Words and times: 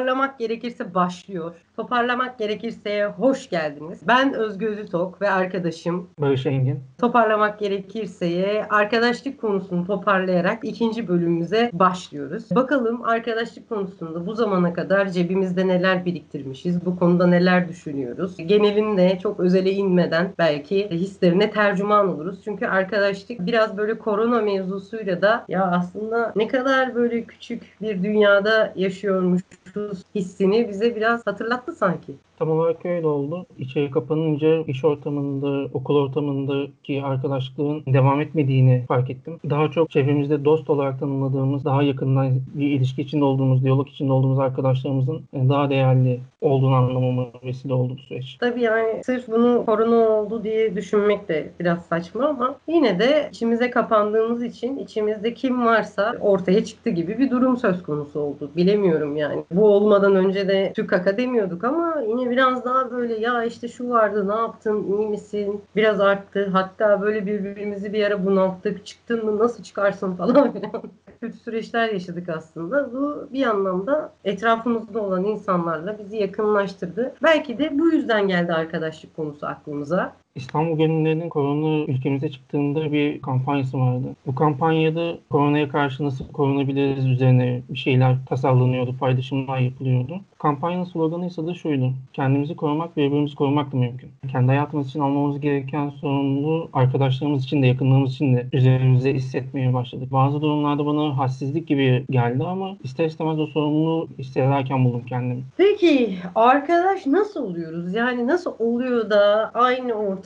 Toparlamak 0.00 0.38
gerekirse 0.38 0.94
başlıyor. 0.94 1.54
Toparlamak 1.76 2.38
gerekirse 2.38 3.04
hoş 3.04 3.50
geldiniz. 3.50 4.00
Ben 4.08 4.34
Özgür 4.34 4.66
Özütok 4.66 5.22
ve 5.22 5.30
arkadaşım 5.30 6.10
Barış 6.18 6.46
Engin. 6.46 6.80
Toparlamak 6.98 7.58
gerekirse 7.58 8.66
arkadaşlık 8.70 9.40
konusunu 9.40 9.86
toparlayarak 9.86 10.58
ikinci 10.62 11.08
bölümümüze 11.08 11.70
başlıyoruz. 11.72 12.44
Bakalım 12.54 13.02
arkadaşlık 13.04 13.68
konusunda 13.68 14.26
bu 14.26 14.34
zamana 14.34 14.72
kadar 14.72 15.08
cebimizde 15.08 15.68
neler 15.68 16.04
biriktirmişiz, 16.04 16.86
bu 16.86 16.98
konuda 16.98 17.26
neler 17.26 17.68
düşünüyoruz. 17.68 18.36
Genelinde 18.36 19.18
çok 19.22 19.40
özele 19.40 19.72
inmeden 19.72 20.34
belki 20.38 20.88
hislerine 20.90 21.50
tercüman 21.50 22.08
oluruz. 22.08 22.40
Çünkü 22.44 22.66
arkadaşlık 22.66 23.46
biraz 23.46 23.76
böyle 23.76 23.98
korona 23.98 24.40
mevzusuyla 24.40 25.22
da 25.22 25.44
ya 25.48 25.66
aslında 25.66 26.32
ne 26.36 26.48
kadar 26.48 26.94
böyle 26.94 27.24
küçük 27.24 27.62
bir 27.82 28.02
dünyada 28.02 28.72
yaşıyormuşuz 28.76 29.89
hissini 30.14 30.68
bize 30.68 30.96
biraz 30.96 31.26
hatırlattı 31.26 31.72
sanki. 31.72 32.12
Tam 32.38 32.50
olarak 32.50 32.86
öyle 32.86 33.06
oldu. 33.06 33.46
İçeri 33.58 33.90
kapanınca 33.90 34.62
iş 34.62 34.84
ortamında, 34.84 35.68
okul 35.74 35.96
ortamındaki 35.96 37.02
arkadaşlığın 37.02 37.82
devam 37.86 38.20
etmediğini 38.20 38.84
fark 38.88 39.10
ettim. 39.10 39.38
Daha 39.50 39.70
çok 39.70 39.90
çevremizde 39.90 40.44
dost 40.44 40.70
olarak 40.70 41.00
tanımladığımız, 41.00 41.64
daha 41.64 41.82
yakından 41.82 42.40
bir 42.54 42.66
ilişki 42.66 43.02
içinde 43.02 43.24
olduğumuz, 43.24 43.64
diyalog 43.64 43.88
içinde 43.88 44.12
olduğumuz 44.12 44.38
arkadaşlarımızın 44.38 45.22
daha 45.34 45.70
değerli 45.70 46.20
olduğunu 46.40 46.74
anlamama 46.74 47.26
vesile 47.44 47.74
oldu 47.74 47.96
bu 47.98 48.02
süreç. 48.02 48.36
Tabii 48.40 48.62
yani 48.62 49.04
sırf 49.04 49.28
bunu 49.28 49.62
korona 49.66 49.96
oldu 49.96 50.44
diye 50.44 50.76
düşünmek 50.76 51.28
de 51.28 51.50
biraz 51.60 51.86
saçma 51.86 52.26
ama 52.26 52.56
yine 52.68 52.98
de 52.98 53.28
içimize 53.30 53.70
kapandığımız 53.70 54.42
için 54.42 54.78
içimizde 54.78 55.34
kim 55.34 55.66
varsa 55.66 56.14
ortaya 56.20 56.64
çıktı 56.64 56.90
gibi 56.90 57.18
bir 57.18 57.30
durum 57.30 57.56
söz 57.56 57.82
konusu 57.82 58.20
oldu. 58.20 58.50
Bilemiyorum 58.56 59.16
yani. 59.16 59.44
Bu 59.50 59.69
olmadan 59.70 60.16
önce 60.16 60.48
de 60.48 60.72
Türk 60.76 60.92
Aka 60.92 61.16
demiyorduk 61.16 61.64
ama 61.64 62.02
yine 62.08 62.30
biraz 62.30 62.64
daha 62.64 62.90
böyle 62.90 63.18
ya 63.18 63.44
işte 63.44 63.68
şu 63.68 63.88
vardı 63.88 64.28
ne 64.28 64.34
yaptın 64.34 64.98
iyi 64.98 65.08
misin 65.08 65.62
biraz 65.76 66.00
arttı 66.00 66.48
hatta 66.52 67.02
böyle 67.02 67.26
birbirimizi 67.26 67.92
bir 67.92 68.04
ara 68.04 68.26
bunalttık 68.26 68.86
çıktın 68.86 69.24
mı 69.24 69.38
nasıl 69.38 69.62
çıkarsın 69.62 70.12
falan 70.16 70.52
filan 70.52 70.82
kötü 71.20 71.38
süreçler 71.38 71.88
yaşadık 71.88 72.28
aslında. 72.28 72.92
Bu 72.92 73.28
bir 73.32 73.46
anlamda 73.46 74.12
etrafımızda 74.24 75.00
olan 75.00 75.24
insanlarla 75.24 75.98
bizi 75.98 76.16
yakınlaştırdı. 76.16 77.14
Belki 77.22 77.58
de 77.58 77.78
bu 77.78 77.88
yüzden 77.88 78.28
geldi 78.28 78.52
arkadaşlık 78.52 79.16
konusu 79.16 79.46
aklımıza. 79.46 80.12
İstanbul 80.34 80.78
Gönüllülerinin 80.78 81.28
korona 81.28 81.84
ülkemize 81.84 82.30
çıktığında 82.30 82.92
bir 82.92 83.22
kampanyası 83.22 83.78
vardı. 83.78 84.16
Bu 84.26 84.34
kampanyada 84.34 85.18
koronaya 85.30 85.68
karşı 85.68 86.04
nasıl 86.04 86.32
korunabiliriz 86.32 87.06
üzerine 87.06 87.60
bir 87.70 87.78
şeyler 87.78 88.16
tasarlanıyordu, 88.28 88.96
paylaşımlar 88.96 89.58
yapılıyordu. 89.58 90.20
Kampanyanın 90.38 90.84
sloganı 90.84 91.26
ise 91.26 91.46
de 91.46 91.54
şuydu. 91.54 91.92
Kendimizi 92.12 92.56
korumak 92.56 92.96
ve 92.96 93.06
birbirimizi 93.06 93.34
korumak 93.34 93.72
da 93.72 93.76
mümkün. 93.76 94.10
Kendi 94.32 94.46
hayatımız 94.46 94.88
için 94.88 95.00
almamız 95.00 95.40
gereken 95.40 95.90
sorumluluğu 95.90 96.68
arkadaşlarımız 96.72 97.44
için 97.44 97.62
de 97.62 97.66
yakınlığımız 97.66 98.12
için 98.12 98.36
de 98.36 98.46
üzerimize 98.52 99.14
hissetmeye 99.14 99.74
başladık. 99.74 100.12
Bazı 100.12 100.42
durumlarda 100.42 100.86
bana 100.86 101.18
hassizlik 101.18 101.68
gibi 101.68 102.04
geldi 102.10 102.44
ama 102.44 102.76
ister 102.84 103.06
istemez 103.06 103.38
o 103.38 103.46
sorumluluğu 103.46 104.08
hissederken 104.18 104.84
buldum 104.84 105.02
kendimi. 105.08 105.42
Peki 105.56 106.14
arkadaş 106.34 107.06
nasıl 107.06 107.44
oluyoruz? 107.44 107.94
Yani 107.94 108.26
nasıl 108.26 108.52
oluyor 108.58 109.10
da 109.10 109.50
aynı 109.54 109.92
ortamda 109.92 110.19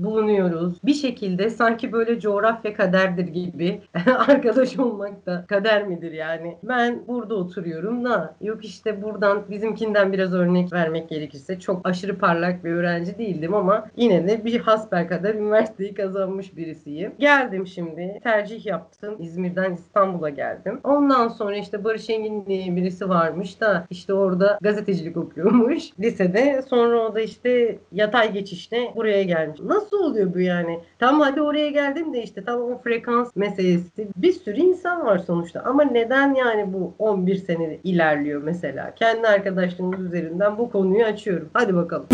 bulunuyoruz? 0.00 0.74
Bir 0.84 0.94
şekilde 0.94 1.50
sanki 1.50 1.92
böyle 1.92 2.20
coğrafya 2.20 2.74
kaderdir 2.74 3.26
gibi 3.28 3.80
arkadaş 4.28 4.78
olmak 4.78 5.26
da 5.26 5.44
kader 5.48 5.86
midir 5.86 6.12
yani? 6.12 6.56
Ben 6.62 7.02
burada 7.08 7.34
oturuyorum 7.34 8.04
da 8.04 8.34
yok 8.40 8.64
işte 8.64 9.02
buradan 9.02 9.42
bizimkinden 9.50 10.12
biraz 10.12 10.34
örnek 10.34 10.72
vermek 10.72 11.08
gerekirse 11.08 11.60
çok 11.60 11.88
aşırı 11.88 12.18
parlak 12.18 12.64
bir 12.64 12.70
öğrenci 12.70 13.18
değildim 13.18 13.54
ama 13.54 13.88
yine 13.96 14.28
de 14.28 14.44
bir 14.44 14.60
hasbel 14.60 15.08
kadar 15.08 15.34
üniversiteyi 15.34 15.94
kazanmış 15.94 16.56
birisiyim. 16.56 17.12
Geldim 17.18 17.66
şimdi 17.66 18.20
tercih 18.22 18.66
yaptım. 18.66 19.16
İzmir'den 19.18 19.74
İstanbul'a 19.74 20.30
geldim. 20.30 20.80
Ondan 20.84 21.28
sonra 21.28 21.56
işte 21.56 21.84
Barış 21.84 22.10
Engin 22.10 22.46
diye 22.46 22.76
birisi 22.76 23.08
varmış 23.08 23.60
da 23.60 23.86
işte 23.90 24.14
orada 24.14 24.58
gazetecilik 24.62 25.16
okuyormuş 25.16 25.82
lisede. 26.00 26.62
Sonra 26.70 27.00
o 27.00 27.14
da 27.14 27.20
işte 27.20 27.78
yatay 27.92 28.32
geçişle 28.32 28.92
buraya 28.96 29.22
gelmiş. 29.26 29.60
Nasıl 29.60 29.98
oluyor 29.98 30.34
bu 30.34 30.40
yani? 30.40 30.80
Tam 30.98 31.20
hadi 31.20 31.42
oraya 31.42 31.70
geldim 31.70 32.12
de 32.14 32.22
işte 32.22 32.44
tam 32.44 32.60
o 32.60 32.78
frekans 32.78 33.36
meselesi. 33.36 34.08
Bir 34.16 34.32
sürü 34.32 34.60
insan 34.60 35.06
var 35.06 35.18
sonuçta 35.18 35.60
ama 35.60 35.82
neden 35.82 36.34
yani 36.34 36.72
bu 36.72 36.94
11 36.98 37.36
senede 37.36 37.78
ilerliyor 37.84 38.42
mesela? 38.42 38.94
Kendi 38.94 39.28
arkadaşlığımız 39.28 40.00
üzerinden 40.00 40.58
bu 40.58 40.70
konuyu 40.70 41.04
açıyorum. 41.04 41.48
Hadi 41.52 41.74
bakalım. 41.74 42.06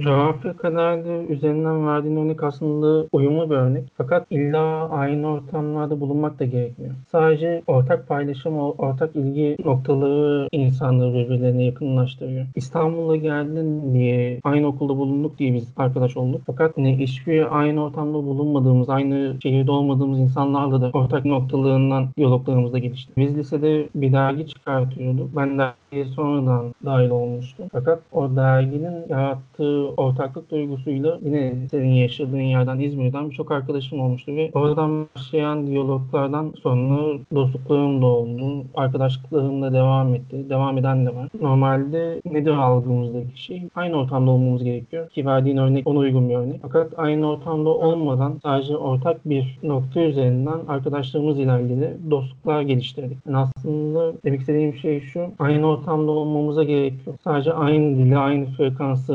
Coğrafya 0.00 0.52
kaderde 0.52 1.26
üzerinden 1.28 1.86
verdiğin 1.86 2.16
örnek 2.16 2.42
aslında 2.42 3.08
uyumlu 3.12 3.50
bir 3.50 3.54
örnek. 3.54 3.84
Fakat 3.96 4.26
illa 4.30 4.88
aynı 4.90 5.32
ortamlarda 5.32 6.00
bulunmak 6.00 6.38
da 6.38 6.44
gerekmiyor. 6.44 6.94
Sadece 7.12 7.62
ortak 7.66 8.08
paylaşım, 8.08 8.58
ortak 8.58 9.16
ilgi 9.16 9.56
noktaları 9.64 10.48
insanları 10.52 11.14
birbirlerine 11.14 11.64
yakınlaştırıyor. 11.64 12.46
İstanbul'a 12.54 13.16
geldin 13.16 13.94
diye 13.94 14.40
aynı 14.44 14.66
okulda 14.66 14.96
bulunduk 14.96 15.38
diye 15.38 15.54
biz 15.54 15.72
arkadaş 15.76 16.16
olduk. 16.16 16.42
Fakat 16.46 16.76
ne 16.76 16.98
hiçbir 16.98 17.58
aynı 17.58 17.84
ortamda 17.84 18.14
bulunmadığımız, 18.14 18.90
aynı 18.90 19.36
şehirde 19.42 19.70
olmadığımız 19.70 20.18
insanlarla 20.18 20.80
da 20.80 20.90
ortak 20.92 21.24
noktalarından 21.24 22.08
diyaloglarımız 22.16 22.72
da 22.72 22.78
gelişti. 22.78 23.12
Biz 23.16 23.36
lisede 23.36 23.88
bir 23.94 24.12
dergi 24.12 24.46
çıkartıyorduk. 24.46 25.36
Ben 25.36 25.58
dergiye 25.58 26.04
sonradan 26.04 26.74
dahil 26.84 27.10
olmuştum. 27.10 27.66
Fakat 27.72 28.00
o 28.12 28.36
derginin 28.36 29.08
yarattığı 29.08 29.85
ortaklık 29.96 30.50
duygusuyla 30.50 31.18
yine 31.22 31.54
senin 31.70 31.92
yaşadığın 31.92 32.40
yerden 32.40 32.78
İzmir'den 32.78 33.30
birçok 33.30 33.52
arkadaşım 33.52 34.00
olmuştu 34.00 34.36
ve 34.36 34.50
oradan 34.54 35.06
başlayan 35.16 35.66
diyaloglardan 35.66 36.52
sonra 36.62 37.18
dostluklarım 37.34 38.02
da 38.02 38.06
oldu. 38.06 38.64
Arkadaşlıklarım 38.74 39.62
da 39.62 39.72
devam 39.72 40.14
etti. 40.14 40.50
Devam 40.50 40.78
eden 40.78 41.06
de 41.06 41.14
var. 41.14 41.28
Normalde 41.40 42.20
nedir 42.32 42.50
algımızdaki 42.50 43.42
şey? 43.42 43.62
Aynı 43.74 43.96
ortamda 43.96 44.30
olmamız 44.30 44.64
gerekiyor. 44.64 45.08
Ki 45.08 45.26
verdiğin 45.26 45.56
örnek 45.56 45.86
ona 45.86 45.98
uygun 45.98 46.28
bir 46.28 46.34
örnek. 46.34 46.58
Fakat 46.62 46.92
aynı 46.96 47.30
ortamda 47.30 47.70
olmadan 47.70 48.38
sadece 48.42 48.76
ortak 48.76 49.28
bir 49.28 49.58
nokta 49.62 50.00
üzerinden 50.00 50.58
arkadaşlarımız 50.68 51.38
ilerledi. 51.38 51.96
Dostluklar 52.10 52.62
geliştirdik. 52.62 53.18
Yani 53.26 53.36
aslında 53.36 54.12
demek 54.24 54.40
istediğim 54.40 54.74
şey 54.74 55.00
şu. 55.00 55.26
Aynı 55.38 55.66
ortamda 55.66 56.10
olmamıza 56.10 56.64
gerek 56.64 56.92
yok. 57.06 57.16
Sadece 57.24 57.52
aynı 57.52 57.98
dili, 57.98 58.18
aynı 58.18 58.46
frekansı 58.46 59.14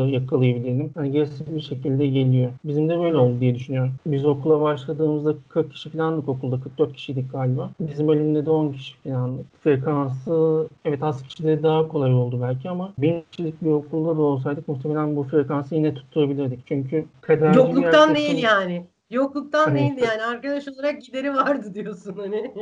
yakalayabilelim. 0.62 0.92
Hani 0.96 1.12
gerisi 1.12 1.56
bir 1.56 1.62
şekilde 1.62 2.08
geliyor. 2.08 2.52
Bizim 2.66 2.90
de 2.90 3.00
böyle 3.00 3.18
oldu 3.18 3.40
diye 3.40 3.56
düşünüyorum. 3.56 3.94
Biz 4.06 4.26
okula 4.26 4.62
başladığımızda 4.62 5.36
40 5.50 5.72
kişi 5.72 5.90
falandık 5.90 6.30
okulda. 6.30 6.60
44 6.60 6.94
kişiydik 6.94 7.32
galiba. 7.32 7.72
Bizim 7.80 8.08
bölümde 8.08 8.46
de 8.46 8.50
10 8.50 8.72
kişi 8.72 8.96
falandık. 8.98 9.46
Frekansı 9.64 10.68
evet 10.86 11.04
az 11.04 11.24
kişide 11.24 11.64
daha 11.64 11.88
kolay 11.88 12.14
oldu 12.14 12.40
belki 12.42 12.70
ama 12.70 12.94
1000 12.98 13.24
kişilik 13.32 13.62
bir 13.62 13.72
okulda 13.72 14.18
da 14.18 14.22
olsaydık 14.22 14.68
muhtemelen 14.68 15.16
bu 15.16 15.24
frekansı 15.24 15.76
yine 15.76 15.94
tutturabilirdik. 15.94 16.60
Çünkü 16.68 17.06
kaderci 17.22 17.60
Yokluktan 17.60 18.16
değil 18.16 18.44
yani. 18.44 18.86
Yokluktan 19.12 19.66
hani, 19.66 19.80
değildi 19.80 20.02
yani 20.06 20.24
arkadaş 20.24 20.68
olarak 20.68 21.02
gideri 21.02 21.34
vardı 21.34 21.74
diyorsun 21.74 22.16
hani. 22.18 22.54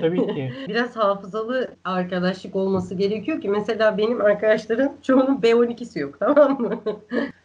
Tabii 0.00 0.26
ki. 0.34 0.52
Biraz 0.68 0.96
hafızalı 0.96 1.68
arkadaşlık 1.84 2.56
olması 2.56 2.94
gerekiyor 2.94 3.40
ki 3.40 3.48
mesela 3.48 3.98
benim 3.98 4.20
arkadaşların 4.20 4.92
çoğunun 5.02 5.40
B12'si 5.40 5.98
yok 5.98 6.20
tamam 6.20 6.60
mı? 6.60 6.80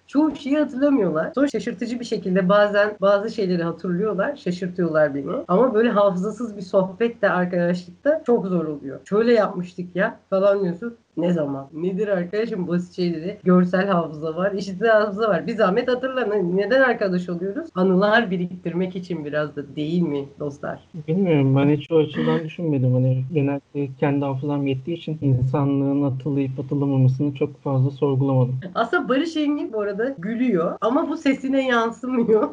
Çoğu 0.09 0.35
şeyi 0.35 0.57
hatırlamıyorlar. 0.57 1.31
Sonra 1.35 1.47
şaşırtıcı 1.47 1.99
bir 1.99 2.05
şekilde 2.05 2.49
bazen 2.49 2.97
bazı 3.01 3.29
şeyleri 3.29 3.63
hatırlıyorlar. 3.63 4.35
Şaşırtıyorlar 4.35 5.15
beni. 5.15 5.25
Ama 5.47 5.73
böyle 5.73 5.89
hafızasız 5.89 6.57
bir 6.57 6.61
sohbet 6.61 7.21
de 7.21 7.29
arkadaşlıkta 7.29 8.23
çok 8.25 8.45
zor 8.45 8.65
oluyor. 8.65 8.99
Şöyle 9.09 9.33
yapmıştık 9.33 9.95
ya 9.95 10.19
falan 10.29 10.63
diyorsun. 10.63 10.95
Ne 11.17 11.33
zaman? 11.33 11.67
Nedir 11.73 12.07
arkadaşım 12.07 12.67
basit 12.67 12.95
şeyleri? 12.95 13.37
Görsel 13.43 13.87
hafıza 13.87 14.35
var, 14.35 14.51
işitsel 14.51 14.89
hafıza 14.89 15.29
var. 15.29 15.47
Bir 15.47 15.55
zahmet 15.55 15.87
hatırla. 15.87 16.25
Neden 16.35 16.81
arkadaş 16.81 17.29
oluyoruz? 17.29 17.69
Anılar 17.75 18.31
biriktirmek 18.31 18.95
için 18.95 19.25
biraz 19.25 19.55
da 19.55 19.75
değil 19.75 20.01
mi 20.01 20.25
dostlar? 20.39 20.79
Bilmiyorum. 21.07 21.55
Ben 21.55 21.69
hiç 21.69 21.91
o 21.91 21.97
açıdan 21.97 22.43
düşünmedim. 22.43 22.93
Hani 22.93 23.23
genelde 23.33 23.89
kendi 23.99 24.25
hafızam 24.25 24.67
yettiği 24.67 24.97
için 24.97 25.17
insanlığın 25.21 26.03
atılıyıp 26.03 26.59
atılamamasını 26.59 27.33
çok 27.33 27.61
fazla 27.63 27.91
sorgulamadım. 27.91 28.59
Aslında 28.75 29.09
Barış 29.09 29.37
Engin 29.37 29.73
bu 29.73 29.81
arada 29.81 29.98
gülüyor 30.17 30.77
ama 30.81 31.09
bu 31.09 31.17
sesine 31.17 31.67
yansımıyor. 31.67 32.49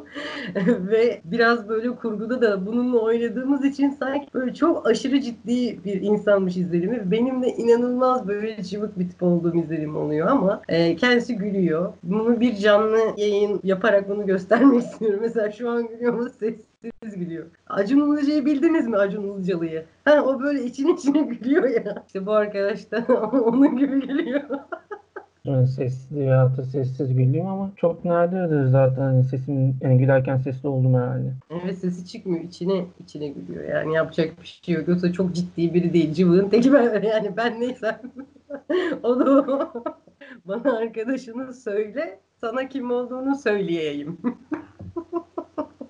Ve 0.66 1.20
biraz 1.24 1.68
böyle 1.68 1.96
kurguda 1.96 2.42
da 2.42 2.66
bununla 2.66 2.98
oynadığımız 2.98 3.64
için 3.64 3.90
sanki 3.90 4.26
böyle 4.34 4.54
çok 4.54 4.86
aşırı 4.86 5.20
ciddi 5.20 5.84
bir 5.84 6.00
insanmış 6.00 6.56
izlenimi. 6.56 7.10
Benim 7.10 7.42
de 7.42 7.48
inanılmaz 7.48 8.28
böyle 8.28 8.62
cıvık 8.62 8.98
bir 8.98 9.08
tip 9.08 9.22
olduğum 9.22 9.56
izlenim 9.56 9.96
oluyor 9.96 10.28
ama 10.28 10.62
e, 10.68 10.96
kendisi 10.96 11.36
gülüyor. 11.36 11.92
Bunu 12.02 12.40
bir 12.40 12.56
canlı 12.56 12.98
yayın 13.16 13.60
yaparak 13.64 14.08
bunu 14.08 14.26
göstermek 14.26 14.82
istiyorum. 14.82 15.18
Mesela 15.22 15.50
şu 15.50 15.70
an 15.70 15.88
gülüyor 15.88 16.14
ama 16.14 16.28
ses 16.28 16.56
sessiz 16.82 17.18
gülüyor. 17.18 17.46
Acun 17.66 18.12
Ilıcalı'yı 18.12 18.44
bildiniz 18.44 18.88
mi 18.88 18.96
Acun 18.96 19.22
Ilıcalı'yı? 19.22 19.84
Ha, 20.04 20.24
o 20.24 20.40
böyle 20.40 20.64
için 20.64 20.88
içine 20.88 21.20
gülüyor 21.20 21.68
ya. 21.68 22.04
İşte 22.06 22.26
bu 22.26 22.32
arkadaş 22.32 22.90
da 22.90 23.04
onun 23.44 23.76
gibi 23.76 24.00
gülüyor. 24.00 24.42
Yani 25.46 25.68
sesli 25.68 26.20
veya 26.20 26.56
da 26.56 26.62
sessiz 26.62 27.14
gülüyorum 27.14 27.50
ama 27.50 27.70
çok 27.76 28.04
nadirdir 28.04 28.66
zaten 28.66 29.02
hani 29.02 29.24
sesim 29.24 29.76
yani 29.80 29.98
gülerken 29.98 30.36
sesli 30.36 30.68
oldum 30.68 30.94
herhalde. 30.94 31.32
Evet 31.50 31.78
sesi 31.78 32.06
çıkmıyor. 32.06 32.44
içine 32.44 32.84
içine 33.04 33.28
gülüyor. 33.28 33.64
Yani 33.64 33.94
yapacak 33.94 34.42
bir 34.42 34.60
şey 34.62 34.74
yok. 34.74 34.88
Yoksa 34.88 35.12
çok 35.12 35.34
ciddi 35.34 35.74
biri 35.74 35.92
değil. 35.92 36.14
Cıvığın 36.14 36.48
teki 36.48 36.72
ben. 36.72 37.02
Yani 37.06 37.36
ben 37.36 37.60
neysem. 37.60 38.00
o 39.02 39.20
da. 39.20 39.72
Bana 40.44 40.76
arkadaşını 40.76 41.52
söyle. 41.54 42.20
Sana 42.40 42.68
kim 42.68 42.90
olduğunu 42.90 43.34
söyleyeyim. 43.36 44.18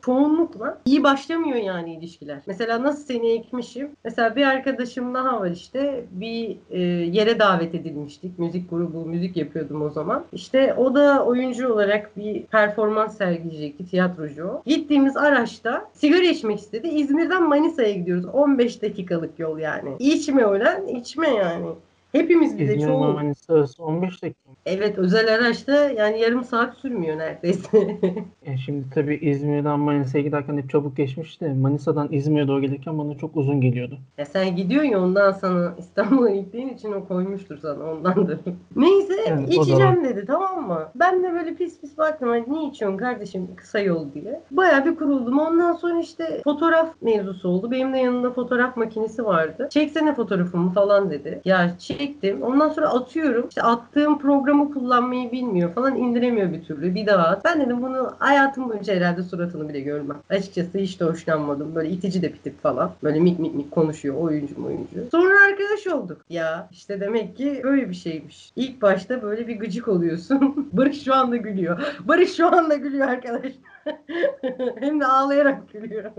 Çoğunlukla 0.06 0.78
iyi 0.84 1.02
başlamıyor 1.02 1.56
yani 1.56 1.94
ilişkiler. 1.94 2.38
Mesela 2.46 2.82
nasıl 2.82 3.04
seni 3.04 3.32
ekmişim? 3.32 3.88
Mesela 4.04 4.36
bir 4.36 4.46
arkadaşım 4.46 5.14
daha 5.14 5.40
var 5.40 5.50
işte. 5.50 6.04
Bir 6.10 6.56
e, 6.70 6.80
yere 6.88 7.38
davet 7.38 7.74
edilmiştik. 7.74 8.38
Müzik 8.38 8.70
grubu, 8.70 9.06
müzik 9.06 9.36
yapıyordum 9.36 9.82
o 9.82 9.90
zaman. 9.90 10.24
İşte 10.32 10.74
o 10.74 10.94
da 10.94 11.24
oyuncu 11.24 11.72
olarak 11.72 12.16
bir 12.16 12.42
performans 12.42 13.16
sergileyecekti. 13.16 13.86
Tiyatrocu. 13.86 14.62
Gittiğimiz 14.66 15.16
araçta 15.16 15.88
sigara 15.92 16.24
içmek 16.24 16.58
istedi. 16.58 16.88
İzmir'den 16.88 17.48
Manisa'ya 17.48 17.92
gidiyoruz. 17.92 18.24
15 18.24 18.82
dakikalık 18.82 19.38
yol 19.38 19.58
yani. 19.58 19.90
İçme 19.98 20.42
ölen 20.42 20.86
içme 20.86 21.28
yani. 21.28 21.66
Hepimiz 22.12 22.58
bize 22.58 22.74
İzmir 22.74 22.86
çoğu 22.86 23.12
Manisa'sı 23.12 23.82
15 23.82 24.22
dakika. 24.22 24.45
Evet 24.66 24.98
özel 24.98 25.34
araçta 25.34 25.72
yani 25.72 26.20
yarım 26.20 26.44
saat 26.44 26.74
sürmüyor 26.76 27.18
neredeyse. 27.18 27.98
E 28.46 28.56
şimdi 28.56 28.84
tabii 28.94 29.14
İzmir'den 29.14 29.78
Manisa'ya 29.80 30.24
giderken 30.24 30.56
hep 30.56 30.70
çabuk 30.70 30.96
geçmişti. 30.96 31.44
Manisa'dan 31.60 32.08
İzmir'e 32.10 32.48
doğru 32.48 32.60
gelirken 32.60 32.98
bana 32.98 33.14
çok 33.14 33.36
uzun 33.36 33.60
geliyordu. 33.60 33.98
ya 34.18 34.24
sen 34.24 34.56
gidiyorsun 34.56 34.90
ya 34.90 35.00
ondan 35.02 35.32
sana 35.32 35.74
İstanbul'a 35.78 36.30
gittiğin 36.30 36.68
için 36.68 36.92
o 36.92 37.04
koymuştur 37.08 37.58
sana 37.58 37.84
ondandır. 37.92 38.38
Neyse 38.76 39.14
o 39.48 39.50
içeceğim 39.62 40.04
dedi 40.04 40.24
tamam 40.26 40.66
mı? 40.66 40.88
Ben 40.94 41.22
de 41.22 41.32
böyle 41.32 41.54
pis 41.54 41.80
pis 41.80 41.98
baktım 41.98 42.28
hani 42.28 42.44
niye 42.48 42.68
içiyorsun 42.68 42.98
kardeşim 42.98 43.48
kısa 43.56 43.78
yol 43.78 44.12
diye. 44.14 44.40
Baya 44.50 44.84
bir 44.84 44.94
kuruldum. 44.96 45.38
Ondan 45.38 45.72
sonra 45.72 46.00
işte 46.00 46.40
fotoğraf 46.44 46.88
mevzusu 47.00 47.48
oldu. 47.48 47.70
Benim 47.70 47.92
de 47.92 47.98
yanımda 47.98 48.30
fotoğraf 48.30 48.76
makinesi 48.76 49.24
vardı. 49.24 49.68
Çeksene 49.70 50.14
fotoğrafımı 50.14 50.72
falan 50.72 51.10
dedi. 51.10 51.40
Ya 51.44 51.78
çektim. 51.78 52.42
Ondan 52.42 52.68
sonra 52.68 52.88
atıyorum. 52.88 53.46
İşte 53.48 53.62
attığım 53.62 54.18
programı 54.56 54.74
kullanmayı 54.74 55.32
bilmiyor 55.32 55.72
falan 55.72 55.96
indiremiyor 55.96 56.52
bir 56.52 56.64
türlü. 56.64 56.94
Bir 56.94 57.06
daha. 57.06 57.40
Ben 57.44 57.60
dedim 57.60 57.82
bunu 57.82 58.12
hayatım 58.18 58.68
boyunca 58.68 58.94
herhalde 58.94 59.22
suratını 59.22 59.68
bile 59.68 59.80
görmem. 59.80 60.16
Açıkçası 60.30 60.78
hiç 60.78 61.00
de 61.00 61.04
hoşlanmadım. 61.04 61.74
Böyle 61.74 61.88
itici 61.88 62.22
de 62.22 62.32
bir 62.32 62.38
tip 62.38 62.62
falan. 62.62 62.90
Böyle 63.02 63.20
mik 63.20 63.38
mik 63.38 63.54
mik 63.54 63.70
konuşuyor 63.70 64.14
oyuncu 64.14 64.54
oyuncu. 64.66 65.10
Sonra 65.10 65.34
arkadaş 65.48 65.86
olduk. 65.86 66.18
Ya 66.30 66.68
işte 66.72 67.00
demek 67.00 67.36
ki 67.36 67.60
böyle 67.64 67.90
bir 67.90 67.94
şeymiş. 67.94 68.52
İlk 68.56 68.82
başta 68.82 69.22
böyle 69.22 69.48
bir 69.48 69.58
gıcık 69.58 69.88
oluyorsun. 69.88 70.68
Barış 70.72 71.04
şu 71.04 71.14
anda 71.14 71.36
gülüyor. 71.36 71.96
Barış 72.04 72.36
şu 72.36 72.46
anda 72.46 72.74
gülüyor 72.74 73.08
arkadaş. 73.08 73.52
Hem 74.80 75.00
de 75.00 75.06
ağlayarak 75.06 75.72
gülüyor. 75.72 76.10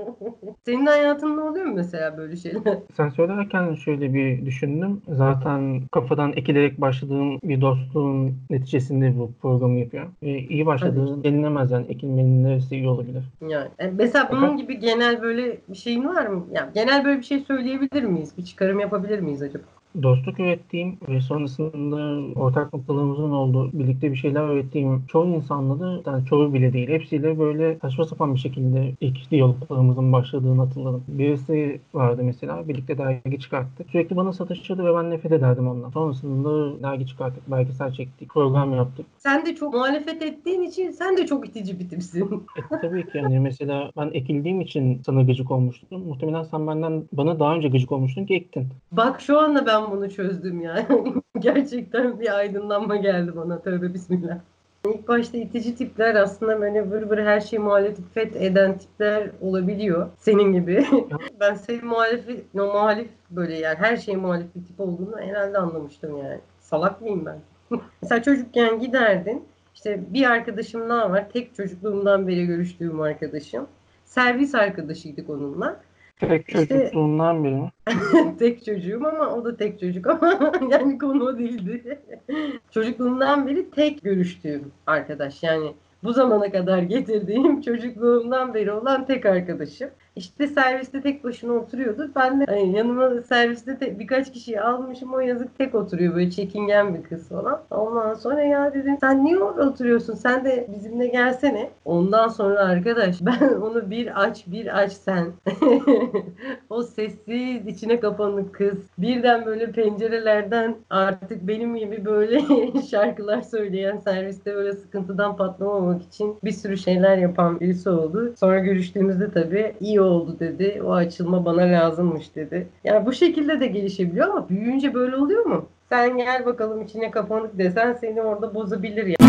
Senin 0.66 0.86
hayatında 0.86 1.42
oluyor 1.44 1.66
mu 1.66 1.74
mesela 1.76 2.18
böyle 2.18 2.36
şeyler? 2.36 2.78
Sen 2.98 3.10
söylerken 3.10 3.76
şöyle 3.76 4.14
bir 4.14 4.46
düşündüm. 4.46 5.02
Zaten 5.08 5.82
kafadan 5.92 6.34
ekilerek 6.36 6.82
başladığım 6.82 7.40
bir 7.44 7.62
dostluğun 7.62 8.34
neticesinde 8.50 9.18
bu 9.18 9.32
programı 9.42 9.80
yapıyorum. 9.80 10.12
Ve 10.24 10.40
iyi 10.40 10.66
başladığı 10.66 11.24
denilemez 11.24 11.72
yani 11.72 11.86
ekilmenin 11.90 12.44
neresi 12.44 12.76
iyi 12.76 12.88
olabilir. 12.88 13.24
Yani 13.48 13.68
e, 13.80 13.88
mesela 13.88 14.30
bunun 14.32 14.58
gibi 14.58 14.80
genel 14.80 15.22
böyle 15.22 15.58
bir 15.70 15.78
şeyin 15.78 16.08
var 16.08 16.28
mı? 16.28 16.46
Yani 16.52 16.72
genel 16.74 17.06
böyle 17.06 17.20
bir 17.20 17.26
şey 17.26 17.40
söyleyebilir 17.40 18.04
miyiz? 18.04 18.38
Bir 18.38 18.46
çıkarım 18.46 18.80
yapabilir 18.80 19.20
miyiz 19.20 19.42
acaba? 19.42 19.77
Dostluk 20.04 20.40
ürettiğim 20.40 20.98
ve 21.10 21.22
sonrasında 21.22 22.32
ortak 22.40 22.74
noktalarımızın 22.74 23.32
olduğu, 23.32 23.72
birlikte 23.74 24.12
bir 24.12 24.18
şeyler 24.18 24.50
ürettiğim 24.50 25.06
çoğu 25.06 25.28
insanla 25.28 25.80
da 25.80 26.12
yani 26.12 26.26
çoğu 26.26 26.54
bile 26.54 26.74
değil. 26.74 26.90
Hepsiyle 26.90 27.40
böyle 27.40 27.78
saçma 27.82 28.06
sapan 28.06 28.36
bir 28.36 28.40
şekilde 28.40 28.94
ilk 29.02 29.32
diyaloglarımızın 29.32 30.14
başladığını 30.14 30.62
hatırladım. 30.62 31.04
Birisi 31.08 31.82
vardı 31.94 32.22
mesela 32.24 32.68
birlikte 32.68 32.98
dergi 32.98 33.40
çıkarttık. 33.40 33.90
Sürekli 33.90 34.16
bana 34.16 34.34
satışıyordu 34.34 34.86
ve 34.86 34.96
ben 34.96 35.12
nefret 35.12 35.32
ederdim 35.32 35.68
ondan. 35.68 35.90
Sonrasında 35.90 36.82
dergi 36.84 37.08
çıkarttık, 37.08 37.52
belgesel 37.52 37.92
çektik, 37.92 38.30
program 38.30 38.76
yaptık. 38.76 39.06
Sen 39.18 39.46
de 39.46 39.56
çok 39.56 39.74
muhalefet 39.74 40.22
ettiğin 40.22 40.62
için 40.62 40.92
sen 40.92 41.18
de 41.18 41.26
çok 41.26 41.48
itici 41.48 41.80
bir 41.80 41.90
tipsin. 41.90 42.46
E, 42.58 42.78
tabii 42.82 43.04
ki 43.04 43.18
yani 43.18 43.40
mesela 43.40 43.92
ben 43.98 44.10
ekildiğim 44.14 44.62
için 44.62 45.02
sana 45.06 45.22
gıcık 45.22 45.52
olmuştum. 45.52 46.04
Muhtemelen 46.08 46.44
sen 46.44 46.68
benden 46.68 47.04
bana 47.14 47.40
daha 47.40 47.56
önce 47.56 47.68
gıcık 47.68 47.92
olmuştun 47.92 48.26
ki 48.26 48.36
ektin. 48.36 48.68
Bak 48.92 49.22
şu 49.22 49.40
anda 49.40 49.66
ben 49.66 49.77
bunu 49.92 50.12
çözdüm 50.12 50.62
yani. 50.62 50.86
Gerçekten 51.40 52.20
bir 52.20 52.38
aydınlanma 52.38 52.96
geldi 52.96 53.32
bana. 53.36 53.62
Tövbe 53.62 53.94
bismillah. 53.94 54.40
İlk 54.86 55.08
başta 55.08 55.38
itici 55.38 55.76
tipler 55.76 56.16
aslında 56.16 56.62
böyle 56.62 56.92
vır 56.92 57.02
vır 57.02 57.18
her 57.18 57.40
şeyi 57.40 57.60
muhalefet 57.60 58.36
eden 58.36 58.78
tipler 58.78 59.32
olabiliyor. 59.42 60.10
Senin 60.18 60.54
gibi. 60.54 60.86
ben 61.40 61.54
senin 61.54 61.86
muhalif, 61.86 62.30
no, 62.54 62.66
muhalif 62.66 63.10
böyle 63.30 63.56
yani 63.56 63.78
her 63.78 63.98
şey 63.98 64.16
muhalif 64.16 64.56
bir 64.56 64.66
tip 64.66 64.80
olduğunu 64.80 65.20
herhalde 65.20 65.58
anlamıştım 65.58 66.18
yani. 66.18 66.40
Salak 66.60 67.02
mıyım 67.02 67.26
ben? 67.26 67.40
Mesela 68.02 68.24
çocukken 68.24 68.80
giderdin. 68.80 69.46
İşte 69.76 70.14
bir 70.14 70.32
arkadaşım 70.32 70.90
daha 70.90 71.12
var. 71.12 71.30
Tek 71.34 71.56
çocukluğumdan 71.56 72.28
beri 72.28 72.46
görüştüğüm 72.46 73.02
arkadaşım. 73.02 73.68
Servis 74.06 74.56
arkadaşıydık 74.56 75.30
onunla. 75.30 75.80
Tek 76.20 76.48
çocukluğundan 76.48 77.44
beri 77.44 77.56
mi? 77.56 77.72
tek 78.40 78.66
çocuğum 78.66 79.02
ama 79.08 79.36
o 79.36 79.46
da 79.46 79.58
tek 79.58 79.80
çocuk 79.80 80.08
ama 80.08 80.52
yani 80.72 80.98
konu 80.98 81.24
o 81.24 81.38
değildi. 81.38 82.00
Çocukluğumdan 82.72 83.48
beri 83.48 83.72
tek 83.72 84.04
görüştüğüm 84.04 84.72
arkadaş 84.88 85.44
yani 85.44 85.74
bu 86.04 86.14
zamana 86.14 86.52
kadar 86.52 86.80
getirdiğim 86.80 87.62
çocukluğumdan 87.62 88.54
beri 88.54 88.72
olan 88.72 89.06
tek 89.06 89.26
arkadaşım. 89.26 89.90
İşte 90.18 90.48
serviste 90.48 91.02
tek 91.02 91.24
başına 91.24 91.54
oturuyordu. 91.54 92.12
Ben 92.16 92.42
de 92.42 92.46
hani 92.46 92.78
yanıma 92.78 93.22
serviste 93.22 93.78
te- 93.78 94.00
birkaç 94.00 94.34
kişiyi 94.34 94.62
almışım. 94.62 95.14
O 95.14 95.20
yazık 95.20 95.58
tek 95.58 95.76
oturuyor 95.76 96.16
böyle 96.16 96.32
çekingen 96.32 96.96
bir 96.96 97.04
kız 97.04 97.30
falan. 97.30 97.62
Ondan 97.72 98.14
sonra 98.14 98.44
ya 98.44 98.74
dedim 98.74 98.98
sen 99.02 99.26
niye 99.26 99.38
orada 99.40 99.70
oturuyorsun? 99.70 100.14
Sen 100.16 100.46
de 100.46 100.68
bizimle 100.76 101.08
gelsene. 101.08 101.70
Ondan 101.86 102.28
sonra 102.28 102.60
arkadaş 102.60 103.18
ben 103.22 103.54
onu 103.62 103.90
bir 103.90 104.24
aç 104.24 104.44
bir 104.48 104.80
aç 104.80 104.92
sen. 104.92 105.28
o 106.70 106.84
sessiz 106.84 107.68
içine 107.68 108.00
kapanık 108.00 108.54
kız. 108.56 108.78
Birden 108.98 109.46
böyle 109.46 109.72
pencerelerden 109.72 110.76
artık 110.90 111.48
benim 111.48 111.76
gibi 111.76 112.06
böyle 112.06 112.42
şarkılar 112.92 113.42
söyleyen 113.42 113.98
serviste 113.98 114.56
böyle 114.56 114.74
sıkıntıdan 114.74 115.38
patlamamak 115.38 116.04
için 116.04 116.40
bir 116.44 116.52
sürü 116.52 116.78
şeyler 116.78 117.18
yapan 117.18 117.60
birisi 117.60 117.90
oldu. 117.90 118.34
Sonra 118.40 118.60
görüştüğümüzde 118.60 119.32
tabii 119.32 119.76
iyi 119.80 120.02
oldu 120.08 120.40
dedi. 120.40 120.82
O 120.86 120.94
açılma 120.94 121.46
bana 121.46 121.62
lazımmış 121.62 122.36
dedi. 122.36 122.68
Yani 122.84 123.06
bu 123.06 123.14
şekilde 123.14 123.60
de 123.60 123.68
gelişebiliyor 123.68 124.28
ama 124.28 124.50
büyüyünce 124.50 124.94
böyle 124.94 125.16
oluyor 125.16 125.46
mu? 125.46 125.66
Sen 125.90 126.18
gel 126.18 126.46
bakalım 126.46 126.82
içine 126.82 127.12
kapanık 127.12 127.58
desen 127.58 127.94
seni 127.94 128.22
orada 128.22 128.56
bozabilir 128.56 129.06
ya. 129.06 129.27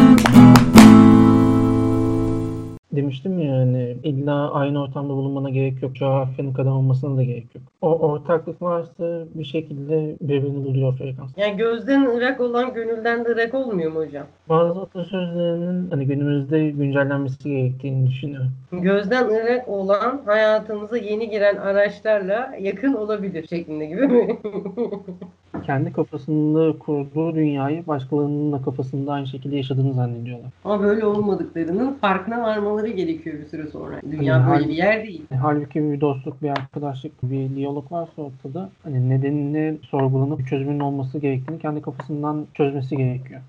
Demiştim 2.98 3.38
ya 3.38 3.54
yani 3.54 3.96
illa 4.02 4.52
aynı 4.52 4.82
ortamda 4.82 5.08
bulunmana 5.08 5.50
gerek 5.50 5.82
yok. 5.82 5.94
Coğrafyanın 5.94 6.52
kadar 6.52 6.70
olmasına 6.70 7.16
da 7.16 7.22
gerek 7.22 7.54
yok. 7.54 7.64
O 7.82 7.98
ortaklık 7.98 8.62
varsa 8.62 9.24
bir 9.34 9.44
şekilde 9.44 10.16
birbirini 10.20 10.64
buluyor 10.64 10.96
frekans. 10.96 11.30
Yani 11.36 11.56
gözden 11.56 12.16
ırak 12.16 12.40
olan 12.40 12.74
gönülden 12.74 13.24
de 13.24 13.28
ırak 13.28 13.54
olmuyor 13.54 13.92
mu 13.92 13.98
hocam? 14.00 14.26
Bazı 14.48 14.80
atasözlerinin 14.80 15.90
hani 15.90 16.06
günümüzde 16.06 16.70
güncellenmesi 16.70 17.48
gerektiğini 17.48 18.06
düşünüyorum. 18.06 18.50
Gözden 18.72 19.24
ırak 19.24 19.68
olan 19.68 20.22
hayatımıza 20.26 20.96
yeni 20.96 21.30
giren 21.30 21.56
araçlarla 21.56 22.54
yakın 22.60 22.94
olabilir 22.94 23.46
şeklinde 23.46 23.86
gibi 23.86 24.08
mi? 24.08 24.38
Kendi 25.66 25.92
kafasında 25.92 26.78
kurduğu 26.78 27.34
dünyayı 27.34 27.86
başkalarının 27.86 28.52
da 28.52 28.62
kafasında 28.62 29.12
aynı 29.12 29.26
şekilde 29.26 29.56
yaşadığını 29.56 29.94
zannediyorlar. 29.94 30.50
Ama 30.64 30.82
böyle 30.82 31.06
olmadıklarının 31.06 31.94
farkına 31.94 32.42
varmaları 32.42 32.87
gerekiyor 32.90 33.38
bir 33.38 33.46
süre 33.46 33.66
sonra. 33.66 34.00
Dünya 34.10 34.36
Yani 34.36 34.50
böyle 34.50 34.68
bir 34.68 34.74
yer 34.74 35.04
değil. 35.04 35.22
E, 35.32 35.34
Halbuki 35.34 35.92
bir 35.92 36.00
dostluk, 36.00 36.42
bir 36.42 36.48
arkadaşlık, 36.48 37.12
bir 37.22 37.56
diyalog 37.56 37.92
varsa 37.92 38.22
ortada 38.22 38.70
hani 38.82 39.10
nedenini 39.10 39.78
sorgulanıp 39.82 40.46
çözümün 40.48 40.80
olması 40.80 41.18
gerektiğini 41.18 41.58
kendi 41.58 41.82
kafasından 41.82 42.46
çözmesi 42.54 42.96
gerekiyor. 42.96 43.40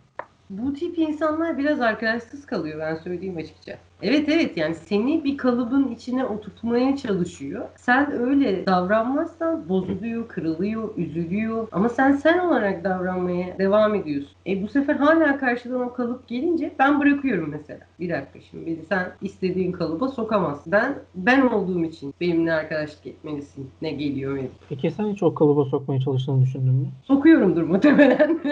Bu 0.49 0.73
tip 0.73 0.97
insanlar 0.97 1.57
biraz 1.57 1.81
arkadaşsız 1.81 2.45
kalıyor 2.45 2.79
ben 2.79 2.95
söyleyeyim 2.95 3.37
açıkça. 3.37 3.77
Evet 4.01 4.29
evet 4.29 4.57
yani 4.57 4.75
seni 4.75 5.23
bir 5.23 5.37
kalıbın 5.37 5.87
içine 5.87 6.25
oturtmaya 6.25 6.97
çalışıyor. 6.97 7.65
Sen 7.75 8.11
öyle 8.11 8.65
davranmazsan 8.65 9.69
bozuluyor, 9.69 10.27
kırılıyor, 10.27 10.97
üzülüyor. 10.97 11.67
Ama 11.71 11.89
sen 11.89 12.11
sen 12.11 12.39
olarak 12.39 12.83
davranmaya 12.83 13.57
devam 13.57 13.95
ediyorsun. 13.95 14.31
E 14.47 14.63
bu 14.63 14.67
sefer 14.67 14.95
hala 14.95 15.37
karşıdan 15.37 15.81
o 15.81 15.93
kalıp 15.93 16.27
gelince 16.27 16.75
ben 16.79 16.99
bırakıyorum 16.99 17.49
mesela. 17.49 17.79
Bir 17.99 18.09
dakika 18.09 18.39
şimdi 18.49 18.65
beni 18.65 18.85
sen 18.89 19.11
istediğin 19.21 19.71
kalıba 19.71 20.07
sokamazsın. 20.07 20.71
Ben 20.71 20.95
ben 21.15 21.41
olduğum 21.41 21.83
için 21.83 22.13
benimle 22.21 22.53
arkadaşlık 22.53 23.07
etmelisin. 23.07 23.69
Ne 23.81 23.91
geliyor 23.91 24.35
benim. 24.35 24.51
Peki 24.69 24.91
sen 24.91 25.07
hiç 25.07 25.23
o 25.23 25.33
kalıba 25.35 25.65
sokmaya 25.65 25.99
çalıştığını 25.99 26.41
düşündün 26.41 26.73
mü? 26.73 26.87
Sokuyorumdur 27.03 27.63
muhtemelen. 27.63 28.39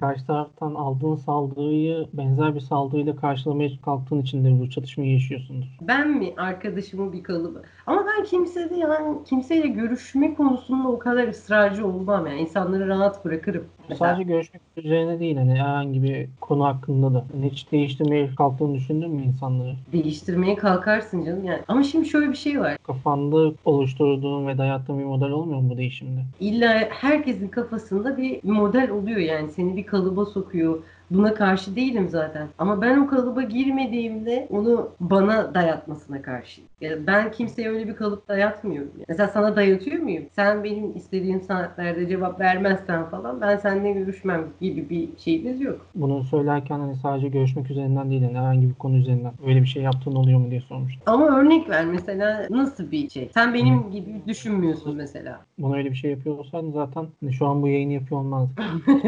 Karşı 0.00 0.26
taraftan 0.26 0.74
aldığın 0.74 1.16
saldırıyı 1.16 2.06
benzer 2.12 2.54
bir 2.54 2.60
saldırıyla 2.60 3.16
karşılamaya 3.16 3.68
kalktığın 3.84 4.03
için 4.20 4.44
de 4.44 4.60
bu 4.60 4.70
çatışmayı 4.70 5.12
yaşıyorsundur. 5.12 5.66
ben 5.80 6.10
mi 6.18 6.34
arkadaşımı 6.36 7.12
bir 7.12 7.22
kalıbı? 7.22 7.62
Ama 7.86 8.04
ben 8.06 8.24
kimsede 8.24 8.74
yani 8.76 9.24
kimseyle 9.24 9.66
görüşme 9.68 10.34
konusunda 10.34 10.88
o 10.88 10.98
kadar 10.98 11.28
ısrarcı 11.28 11.86
olmam 11.86 12.26
yani 12.26 12.40
insanları 12.40 12.88
rahat 12.88 13.24
bırakırım. 13.24 13.64
Mesela 13.88 14.14
Sadece 14.14 14.22
görüşmek 14.32 14.62
üzerine 14.76 15.20
değil 15.20 15.36
hani 15.36 15.52
herhangi 15.54 16.02
bir 16.02 16.28
konu 16.40 16.64
hakkında 16.64 17.14
da 17.14 17.24
hani 17.32 17.50
hiç 17.50 17.72
değiştirmeye 17.72 18.34
kalktığını 18.34 18.74
düşündün 18.74 19.10
mü 19.10 19.22
insanları? 19.22 19.74
değiştirmeye 19.92 20.56
kalkarsın 20.56 21.24
canım 21.24 21.44
yani. 21.44 21.62
Ama 21.68 21.82
şimdi 21.82 22.08
şöyle 22.08 22.30
bir 22.30 22.36
şey 22.36 22.60
var. 22.60 22.76
Kafanda 22.82 23.52
oluşturduğun 23.64 24.46
ve 24.46 24.58
dayattığın 24.58 24.98
bir 24.98 25.04
model 25.04 25.30
olmuyor 25.30 25.60
mu 25.60 25.70
bu 25.70 25.76
değişimde? 25.76 26.20
İlla 26.40 26.88
herkesin 26.90 27.48
kafasında 27.48 28.16
bir 28.16 28.44
model 28.44 28.90
oluyor 28.90 29.18
yani 29.18 29.50
seni 29.50 29.76
bir 29.76 29.86
kalıba 29.86 30.24
sokuyor. 30.26 30.82
Buna 31.10 31.34
karşı 31.34 31.76
değilim 31.76 32.08
zaten. 32.08 32.48
Ama 32.58 32.82
ben 32.82 32.98
o 32.98 33.06
kalıba 33.06 33.42
girmediğimde 33.42 34.46
onu 34.50 34.90
bana 35.00 35.54
dayatmasına 35.54 36.22
karşıyım. 36.22 36.70
Yani 36.80 37.06
ben 37.06 37.32
kimseye 37.32 37.68
öyle 37.70 37.88
bir 37.88 37.96
kalıp 37.96 38.28
dayatmıyorum. 38.28 38.90
Yani. 38.94 39.04
Mesela 39.08 39.28
sana 39.28 39.56
dayatıyor 39.56 40.02
muyum? 40.02 40.24
Sen 40.32 40.64
benim 40.64 40.96
istediğim 40.96 41.40
saatlerde 41.40 42.08
cevap 42.08 42.40
vermezsen 42.40 43.04
falan 43.04 43.40
ben 43.40 43.56
seninle 43.56 43.92
görüşmem 43.92 44.44
gibi 44.60 44.90
bir 44.90 45.08
şeyimiz 45.18 45.60
yok. 45.60 45.86
Bunu 45.94 46.24
söylerken 46.24 46.80
hani 46.80 46.96
sadece 46.96 47.28
görüşmek 47.28 47.70
üzerinden 47.70 48.10
değil 48.10 48.22
hani 48.22 48.38
herhangi 48.38 48.68
bir 48.68 48.74
konu 48.74 48.96
üzerinden 48.96 49.32
öyle 49.46 49.62
bir 49.62 49.66
şey 49.66 49.82
yaptığın 49.82 50.14
oluyor 50.14 50.38
mu 50.38 50.50
diye 50.50 50.60
sormuştum. 50.60 51.02
Ama 51.06 51.38
örnek 51.38 51.68
ver 51.68 51.84
mesela 51.84 52.46
nasıl 52.50 52.90
bir 52.90 53.10
şey? 53.10 53.30
Sen 53.34 53.54
benim 53.54 53.90
gibi 53.90 54.22
düşünmüyorsun 54.28 54.96
mesela. 54.96 55.40
Bana 55.58 55.76
öyle 55.76 55.90
bir 55.90 55.96
şey 55.96 56.10
yapıyor 56.10 56.38
olsaydın 56.38 56.72
zaten 56.72 57.06
hani 57.20 57.32
şu 57.32 57.46
an 57.46 57.62
bu 57.62 57.68
yayını 57.68 57.92
yapıyor 57.92 58.20
olmazdık. 58.20 58.58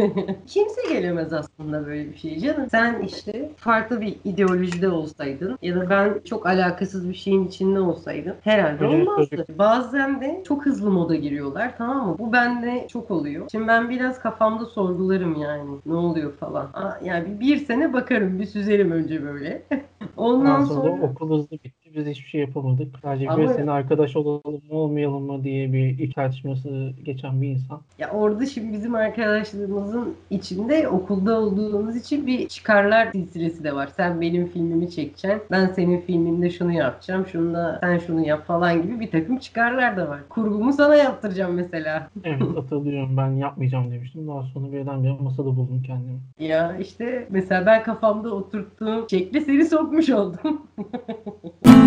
Kimse 0.46 0.80
gelemez 0.88 1.32
aslında 1.32 1.85
böyle 1.86 2.10
bir 2.12 2.16
şey 2.16 2.38
canım. 2.38 2.68
Sen 2.70 3.00
işte 3.00 3.50
farklı 3.56 4.00
bir 4.00 4.16
ideolojide 4.24 4.88
olsaydın 4.88 5.58
ya 5.62 5.76
da 5.76 5.90
ben 5.90 6.20
çok 6.24 6.46
alakasız 6.46 7.08
bir 7.08 7.14
şeyin 7.14 7.48
içinde 7.48 7.80
olsaydım 7.80 8.36
herhalde 8.40 8.86
olmazdı. 8.86 9.44
Bazen 9.58 10.20
de 10.20 10.42
çok 10.48 10.66
hızlı 10.66 10.90
moda 10.90 11.14
giriyorlar 11.14 11.74
tamam 11.78 12.08
mı? 12.08 12.16
Bu 12.18 12.32
bende 12.32 12.86
çok 12.88 13.10
oluyor. 13.10 13.48
Şimdi 13.52 13.68
ben 13.68 13.90
biraz 13.90 14.20
kafamda 14.20 14.64
sorgularım 14.64 15.42
yani 15.42 15.70
ne 15.86 15.94
oluyor 15.94 16.32
falan. 16.32 16.70
Aa, 16.74 16.98
yani 17.04 17.40
bir, 17.40 17.40
bir 17.40 17.56
sene 17.56 17.92
bakarım 17.92 18.38
bir 18.38 18.46
süzerim 18.46 18.90
önce 18.90 19.22
böyle. 19.22 19.62
Ondan 20.16 20.40
Ondan 20.40 20.64
sonra, 20.64 20.88
sonra 20.90 21.02
okul 21.02 21.38
hızlı 21.38 21.50
bitti. 21.50 21.85
Biz 21.96 22.06
hiçbir 22.06 22.28
şey 22.28 22.40
yapamadık. 22.40 22.98
Sadece 23.02 23.28
Ama- 23.28 23.42
bir 23.42 23.48
sene 23.48 23.70
arkadaş 23.70 24.16
olalım 24.16 24.62
mı 24.70 24.78
olmayalım 24.78 25.22
mı 25.22 25.44
diye 25.44 25.72
bir 25.72 25.98
ilk 25.98 26.14
tartışması 26.14 26.92
geçen 27.04 27.42
bir 27.42 27.48
insan. 27.48 27.80
Ya 27.98 28.10
orada 28.10 28.46
şimdi 28.46 28.72
bizim 28.72 28.94
arkadaşlığımızın 28.94 30.14
içinde 30.30 30.88
okulda 30.88 31.40
olduğumuz 31.40 31.96
için 31.96 32.26
bir 32.26 32.48
çıkarlar 32.48 33.08
silsilesi 33.12 33.64
de 33.64 33.74
var. 33.74 33.88
Sen 33.96 34.20
benim 34.20 34.46
filmimi 34.46 34.90
çekeceksin. 34.90 35.42
Ben 35.50 35.66
senin 35.66 36.00
filminde 36.00 36.50
şunu 36.50 36.72
yapacağım. 36.72 37.26
Şunu 37.26 37.54
da 37.54 37.78
sen 37.80 37.98
şunu 37.98 38.26
yap 38.26 38.46
falan 38.46 38.82
gibi 38.82 39.00
bir 39.00 39.10
takım 39.10 39.38
çıkarlar 39.38 39.96
da 39.96 40.08
var. 40.08 40.20
Kurgumu 40.28 40.72
sana 40.72 40.96
yaptıracağım 40.96 41.54
mesela. 41.54 42.08
Evet 42.24 42.42
hatırlıyorum 42.56 43.16
ben 43.16 43.30
yapmayacağım 43.30 43.90
demiştim. 43.90 44.28
Daha 44.28 44.42
sonra 44.42 44.72
birdenbire 44.72 45.16
masada 45.20 45.46
buldum 45.46 45.82
kendimi. 45.86 46.18
Ya 46.38 46.76
işte 46.76 47.26
mesela 47.30 47.66
ben 47.66 47.82
kafamda 47.82 48.30
oturttuğum 48.30 49.06
şekli 49.10 49.40
seni 49.40 49.64
sokmuş 49.64 50.10
oldum. 50.10 50.62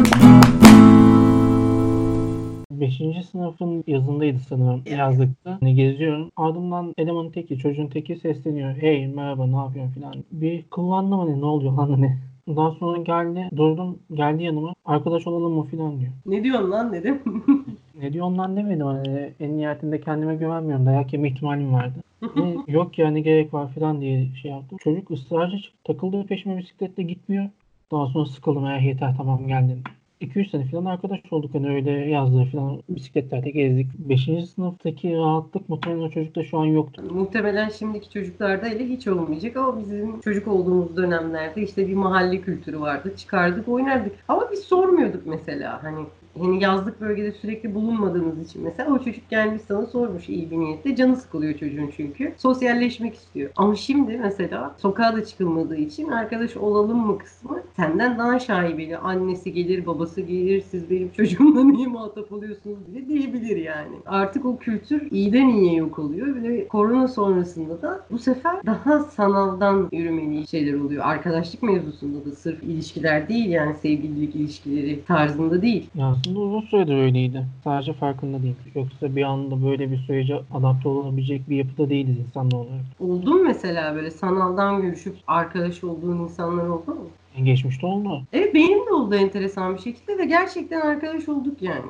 Beşinci 2.71 3.23
sınıfın 3.23 3.83
yazındaydı 3.87 4.39
sanırım 4.39 4.81
yazlıkta. 4.97 5.57
Hani 5.59 5.75
geziyorum. 5.75 6.31
Ardımdan 6.37 6.93
elemanın 6.97 7.29
teki, 7.31 7.57
çocuğun 7.57 7.87
teki 7.87 8.15
sesleniyor. 8.15 8.75
Hey 8.75 9.07
merhaba 9.07 9.47
ne 9.47 9.55
yapıyorsun 9.55 9.93
filan. 9.93 10.13
Bir 10.31 10.63
kıllandım 10.63 11.19
hani 11.19 11.41
ne 11.41 11.45
oluyor 11.45 11.73
lan 11.73 11.89
hani. 11.89 12.17
Ondan 12.47 12.69
sonra 12.69 13.01
geldi 13.01 13.49
durdum 13.55 13.99
geldi 14.13 14.43
yanıma 14.43 14.73
arkadaş 14.85 15.27
olalım 15.27 15.53
mı 15.53 15.63
filan 15.63 15.99
diyor. 15.99 16.11
ne 16.25 16.43
diyorsun 16.43 16.71
lan 16.71 16.93
dedim. 16.93 17.21
Ne 18.01 18.13
diyor 18.13 18.25
ondan 18.25 18.57
demedim 18.57 18.85
hani 18.85 19.33
en 19.39 19.57
nihayetinde 19.57 20.01
kendime 20.01 20.35
güvenmiyorum 20.35 20.85
dayak 20.85 21.13
yeme 21.13 21.29
ihtimalim 21.29 21.73
vardı. 21.73 21.99
Ne, 22.35 22.55
yok 22.67 22.99
ya 22.99 23.11
ne 23.11 23.21
gerek 23.21 23.53
var 23.53 23.71
filan 23.73 24.01
diye 24.01 24.27
şey 24.41 24.51
yaptım. 24.51 24.77
Çocuk 24.83 25.11
ısrarcı 25.11 25.57
çıktı 25.57 25.79
takıldı 25.83 26.25
peşime 26.27 26.57
bisikletle 26.57 27.03
gitmiyor. 27.03 27.49
Daha 27.91 28.07
sonra 28.07 28.25
sıkıldım 28.25 28.65
ya 28.65 28.77
yeter 28.77 29.13
tamam 29.17 29.47
geldin. 29.47 29.83
2-3 30.21 30.49
sene 30.49 30.65
falan 30.65 30.85
arkadaş 30.85 31.19
olduk 31.31 31.53
hani 31.53 31.69
öyle 31.69 31.91
yazdığı 31.91 32.45
falan 32.45 32.81
bisikletlerde 32.89 33.49
gezdik. 33.49 33.87
5. 33.93 34.29
sınıftaki 34.55 35.17
rahatlık 35.17 35.69
muhtemelen 35.69 36.01
o 36.01 36.09
çocukta 36.09 36.43
şu 36.43 36.57
an 36.57 36.65
yoktu. 36.65 37.03
Muhtemelen 37.11 37.69
şimdiki 37.69 38.09
çocuklarda 38.09 38.65
hele 38.65 38.89
hiç 38.89 39.07
olmayacak 39.07 39.57
ama 39.57 39.79
bizim 39.79 40.21
çocuk 40.21 40.47
olduğumuz 40.47 40.97
dönemlerde 40.97 41.63
işte 41.63 41.87
bir 41.87 41.93
mahalle 41.93 42.41
kültürü 42.41 42.79
vardı. 42.79 43.13
Çıkardık 43.17 43.67
oynardık. 43.67 44.15
Ama 44.27 44.47
biz 44.51 44.59
sormuyorduk 44.59 45.25
mesela 45.25 45.83
hani 45.83 46.05
hani 46.39 46.63
yazlık 46.63 47.01
bölgede 47.01 47.31
sürekli 47.31 47.75
bulunmadığımız 47.75 48.49
için 48.49 48.63
mesela 48.63 48.93
o 48.93 48.99
çocuk 48.99 49.29
gelmiş 49.29 49.61
sana 49.67 49.85
sormuş 49.85 50.29
iyi 50.29 50.51
bir 50.51 50.57
niyetle. 50.57 50.95
Canı 50.95 51.15
sıkılıyor 51.15 51.53
çocuğun 51.53 51.89
çünkü. 51.97 52.33
Sosyalleşmek 52.37 53.15
istiyor. 53.15 53.49
Ama 53.55 53.75
şimdi 53.75 54.17
mesela 54.17 54.75
sokağa 54.77 55.15
da 55.15 55.25
çıkılmadığı 55.25 55.75
için 55.75 56.07
arkadaş 56.07 56.57
olalım 56.57 56.97
mı 57.07 57.17
kısmı 57.17 57.61
senden 57.75 58.17
daha 58.17 58.39
şaibeli. 58.39 58.97
Annesi 58.97 59.53
gelir, 59.53 59.85
babası 59.85 60.21
gelir, 60.21 60.61
siz 60.61 60.89
benim 60.89 61.11
çocuğumla 61.11 61.63
niye 61.71 61.87
muhatap 61.87 62.31
oluyorsunuz 62.31 62.77
bile 62.87 63.07
diyebilir 63.07 63.57
yani. 63.57 63.95
Artık 64.05 64.45
o 64.45 64.57
kültür 64.57 65.11
iyiden 65.11 65.47
iyiye 65.47 65.73
yok 65.73 65.99
oluyor 65.99 66.43
ve 66.43 66.67
korona 66.67 67.07
sonrasında 67.07 67.81
da 67.81 68.05
bu 68.11 68.19
sefer 68.19 68.65
daha 68.65 68.99
sanaldan 68.99 69.89
yürümeli 69.91 70.47
şeyler 70.47 70.73
oluyor. 70.73 71.05
Arkadaşlık 71.05 71.63
mevzusunda 71.63 72.25
da 72.25 72.31
sırf 72.31 72.63
ilişkiler 72.63 73.29
değil 73.29 73.49
yani 73.49 73.75
sevgililik 73.75 74.35
ilişkileri 74.35 75.03
tarzında 75.05 75.61
değil. 75.61 75.89
Ya 75.95 76.15
aslında 76.19 76.39
uzun 76.39 76.61
süredir 76.61 76.97
öyleydi. 76.97 77.45
Sadece 77.63 77.93
farkında 77.93 78.43
değil. 78.43 78.55
Yoksa 78.75 79.15
bir 79.15 79.23
anda 79.23 79.63
böyle 79.65 79.91
bir 79.91 79.97
sürece 79.97 80.41
adapte 80.53 80.89
olabilecek 80.89 81.49
bir 81.49 81.55
yapıda 81.55 81.89
değiliz 81.89 82.17
insanlar 82.19 82.57
olarak. 82.57 82.81
Oldu 82.99 83.31
mu 83.33 83.43
mesela 83.43 83.95
böyle 83.95 84.11
sanaldan 84.11 84.81
görüşüp 84.81 85.15
arkadaş 85.27 85.83
olduğun 85.83 86.17
insanlar 86.17 86.67
oldu 86.67 86.91
mu? 86.91 87.07
Geçmişte 87.43 87.85
oldu. 87.87 88.21
Evet 88.33 88.55
benim 88.55 88.85
de 88.87 88.93
oldu 88.93 89.15
enteresan 89.15 89.75
bir 89.75 89.81
şekilde 89.81 90.17
ve 90.17 90.25
gerçekten 90.25 90.81
arkadaş 90.81 91.29
olduk 91.29 91.61
yani. 91.61 91.85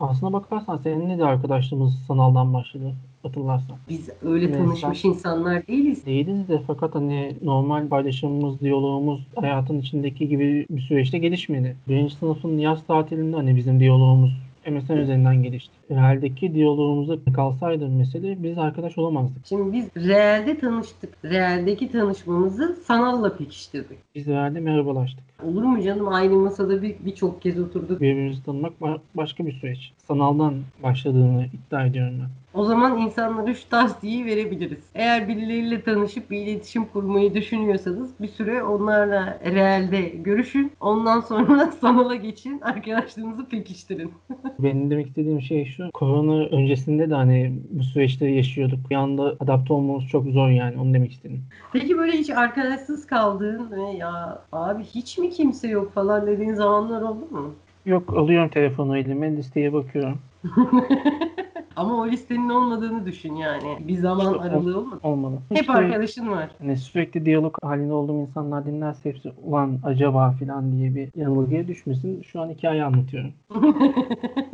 Aslına 0.00 0.32
bakarsan 0.32 0.76
seninle 0.76 1.18
de 1.18 1.24
arkadaşlığımız 1.24 1.94
sanaldan 2.08 2.54
başladı. 2.54 2.94
Hatırlarsan. 3.22 3.76
Biz 3.88 4.10
öyle 4.22 4.44
Evet, 4.44 4.58
tanışmış 4.58 5.04
insanlar 5.04 5.66
değiliz. 5.66 6.06
Değiliz 6.06 6.48
de 6.48 6.60
fakat 6.66 6.94
hani 6.94 7.36
normal 7.42 7.88
paylaşımımız, 7.88 8.60
diyalogumuz 8.60 9.26
hayatın 9.36 9.80
içindeki 9.80 10.28
gibi 10.28 10.66
bir 10.70 10.80
süreçte 10.80 11.18
gelişmedi. 11.18 11.76
Birinci 11.88 12.14
sınıfın 12.14 12.58
yaz 12.58 12.86
tatilinde 12.86 13.36
hani 13.36 13.56
bizim 13.56 13.80
diyalogumuz 13.80 14.32
MSN 14.70 14.92
üzerinden 14.96 15.42
gelişti. 15.42 15.72
Realdeki 15.90 16.54
diyalogumuza 16.54 17.16
kalsaydı 17.36 17.88
mesele 17.88 18.42
biz 18.42 18.58
arkadaş 18.58 18.98
olamazdık. 18.98 19.46
Şimdi 19.46 19.72
biz 19.72 20.08
realde 20.08 20.58
tanıştık. 20.58 21.24
Realdeki 21.24 21.92
tanışmamızı 21.92 22.76
sanalla 22.86 23.36
pekiştirdik. 23.36 23.98
Biz 24.14 24.26
realde 24.26 24.60
merhabalaştık. 24.60 25.24
Olur 25.44 25.62
mu 25.62 25.82
canım? 25.82 26.08
Aynı 26.08 26.34
masada 26.36 26.82
bir 26.82 26.94
birçok 27.06 27.42
kez 27.42 27.60
oturduk. 27.60 28.00
Birbirimizi 28.00 28.44
tanımak 28.44 28.72
ba- 28.80 29.00
başka 29.14 29.46
bir 29.46 29.52
süreç. 29.52 29.92
Sanaldan 30.08 30.54
başladığını 30.82 31.46
iddia 31.46 31.86
ediyorum 31.86 32.14
ben. 32.20 32.43
O 32.54 32.64
zaman 32.64 32.98
insanlara 32.98 33.54
şu 33.54 33.68
tavsiyeyi 33.68 34.26
verebiliriz. 34.26 34.78
Eğer 34.94 35.28
birileriyle 35.28 35.82
tanışıp 35.82 36.30
bir 36.30 36.38
iletişim 36.38 36.84
kurmayı 36.84 37.34
düşünüyorsanız 37.34 38.10
bir 38.20 38.28
süre 38.28 38.62
onlarla 38.62 39.38
realde 39.44 40.00
görüşün. 40.00 40.72
Ondan 40.80 41.20
sonra 41.20 41.72
sanala 41.80 42.14
geçin. 42.14 42.60
Arkadaşlığınızı 42.60 43.48
pekiştirin. 43.48 44.12
Benim 44.58 44.90
demek 44.90 45.06
istediğim 45.06 45.40
şey 45.40 45.64
şu. 45.64 45.90
Korona 45.94 46.44
öncesinde 46.44 47.10
de 47.10 47.14
hani 47.14 47.58
bu 47.70 47.82
süreçte 47.82 48.26
yaşıyorduk. 48.26 48.90
Bir 48.90 48.94
anda 48.94 49.22
adapte 49.40 49.72
olmamız 49.72 50.04
çok 50.04 50.26
zor 50.26 50.48
yani. 50.48 50.80
Onu 50.80 50.94
demek 50.94 51.12
istedim. 51.12 51.42
Peki 51.72 51.98
böyle 51.98 52.12
hiç 52.12 52.30
arkadaşsız 52.30 53.06
kaldığın 53.06 53.70
ve 53.70 53.96
ya 53.96 54.42
abi 54.52 54.82
hiç 54.82 55.18
mi 55.18 55.30
kimse 55.30 55.68
yok 55.68 55.94
falan 55.94 56.26
dediğin 56.26 56.54
zamanlar 56.54 57.02
oldu 57.02 57.26
mu? 57.30 57.54
Yok 57.86 58.14
alıyorum 58.16 58.48
telefonu 58.48 58.98
elime 58.98 59.36
listeye 59.36 59.72
bakıyorum. 59.72 60.18
Ama 61.76 61.94
o 61.94 62.06
listenin 62.08 62.48
olmadığını 62.48 63.06
düşün 63.06 63.34
yani. 63.34 63.78
Bir 63.88 63.96
zaman 63.96 64.32
İşte 64.34 64.44
aralığı 64.44 64.78
olmadı. 64.78 65.00
Olmadı. 65.02 65.38
Hep 65.48 65.60
İşte- 65.60 65.72
arkadaşın 65.72 66.30
var. 66.30 66.50
Hani 66.58 66.76
sürekli 66.76 67.24
diyalog 67.24 67.56
halinde 67.62 67.92
olduğum 67.92 68.14
insanlar 68.20 68.66
dinlerse 68.66 69.08
hepsi 69.10 69.32
ulan 69.44 69.78
acaba 69.84 70.30
filan 70.32 70.72
diye 70.72 70.94
bir 70.94 71.08
yanılgıya 71.16 71.68
düşmesin. 71.68 72.22
Şu 72.22 72.40
an 72.40 72.48
hikaye 72.48 72.84
anlatıyorum. 72.84 73.32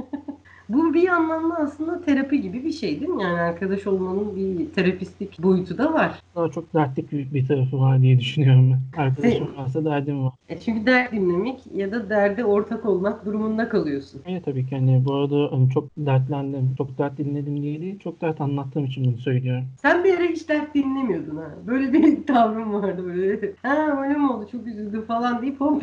Bu 0.70 0.94
bir 0.94 1.08
anlamda 1.08 1.54
aslında 1.56 2.00
terapi 2.00 2.40
gibi 2.40 2.64
bir 2.64 2.72
şey 2.72 3.00
değil 3.00 3.10
mi? 3.10 3.22
Yani 3.22 3.40
arkadaş 3.40 3.86
olmanın 3.86 4.36
bir 4.36 4.72
terapistik 4.72 5.38
boyutu 5.42 5.78
da 5.78 5.94
var. 5.94 6.22
Daha 6.36 6.50
çok 6.50 6.74
dertlik 6.74 7.12
bir, 7.12 7.34
bir 7.34 7.48
tarafı 7.48 7.80
var 7.80 8.02
diye 8.02 8.20
düşünüyorum 8.20 8.70
ben. 8.72 9.02
Arkadaşım 9.02 9.48
varsa 9.56 9.84
derdim 9.84 10.24
var. 10.24 10.32
E 10.48 10.60
çünkü 10.60 10.86
dert 10.86 11.12
dinlemek 11.12 11.60
ya 11.74 11.92
da 11.92 12.10
derde 12.10 12.44
ortak 12.44 12.86
olmak 12.86 13.26
durumunda 13.26 13.68
kalıyorsun. 13.68 14.20
Öyle 14.26 14.42
tabii 14.42 14.66
ki 14.66 14.76
hani 14.76 15.04
bu 15.04 15.14
arada 15.14 15.48
hani 15.52 15.70
çok 15.70 15.88
dertlendim, 15.96 16.74
çok 16.78 16.98
dert 16.98 17.18
dinledim 17.18 17.62
diye 17.62 17.80
değil, 17.80 17.98
çok 17.98 18.20
dert 18.20 18.40
anlattığım 18.40 18.84
için 18.84 19.04
bunu 19.04 19.18
söylüyorum. 19.18 19.64
Sen 19.82 20.04
bir 20.04 20.14
ara 20.18 20.24
hiç 20.24 20.48
dert 20.48 20.74
dinlemiyordun 20.74 21.36
ha. 21.36 21.50
Böyle 21.66 21.92
bir 21.92 22.26
tavrın 22.26 22.72
vardı 22.72 23.04
böyle. 23.04 23.52
Ha 23.62 24.02
öyle 24.02 24.14
mi 24.14 24.30
oldu 24.30 24.46
çok 24.52 24.66
üzüldüm 24.66 25.02
falan 25.02 25.42
deyip 25.42 25.60
hop. 25.60 25.82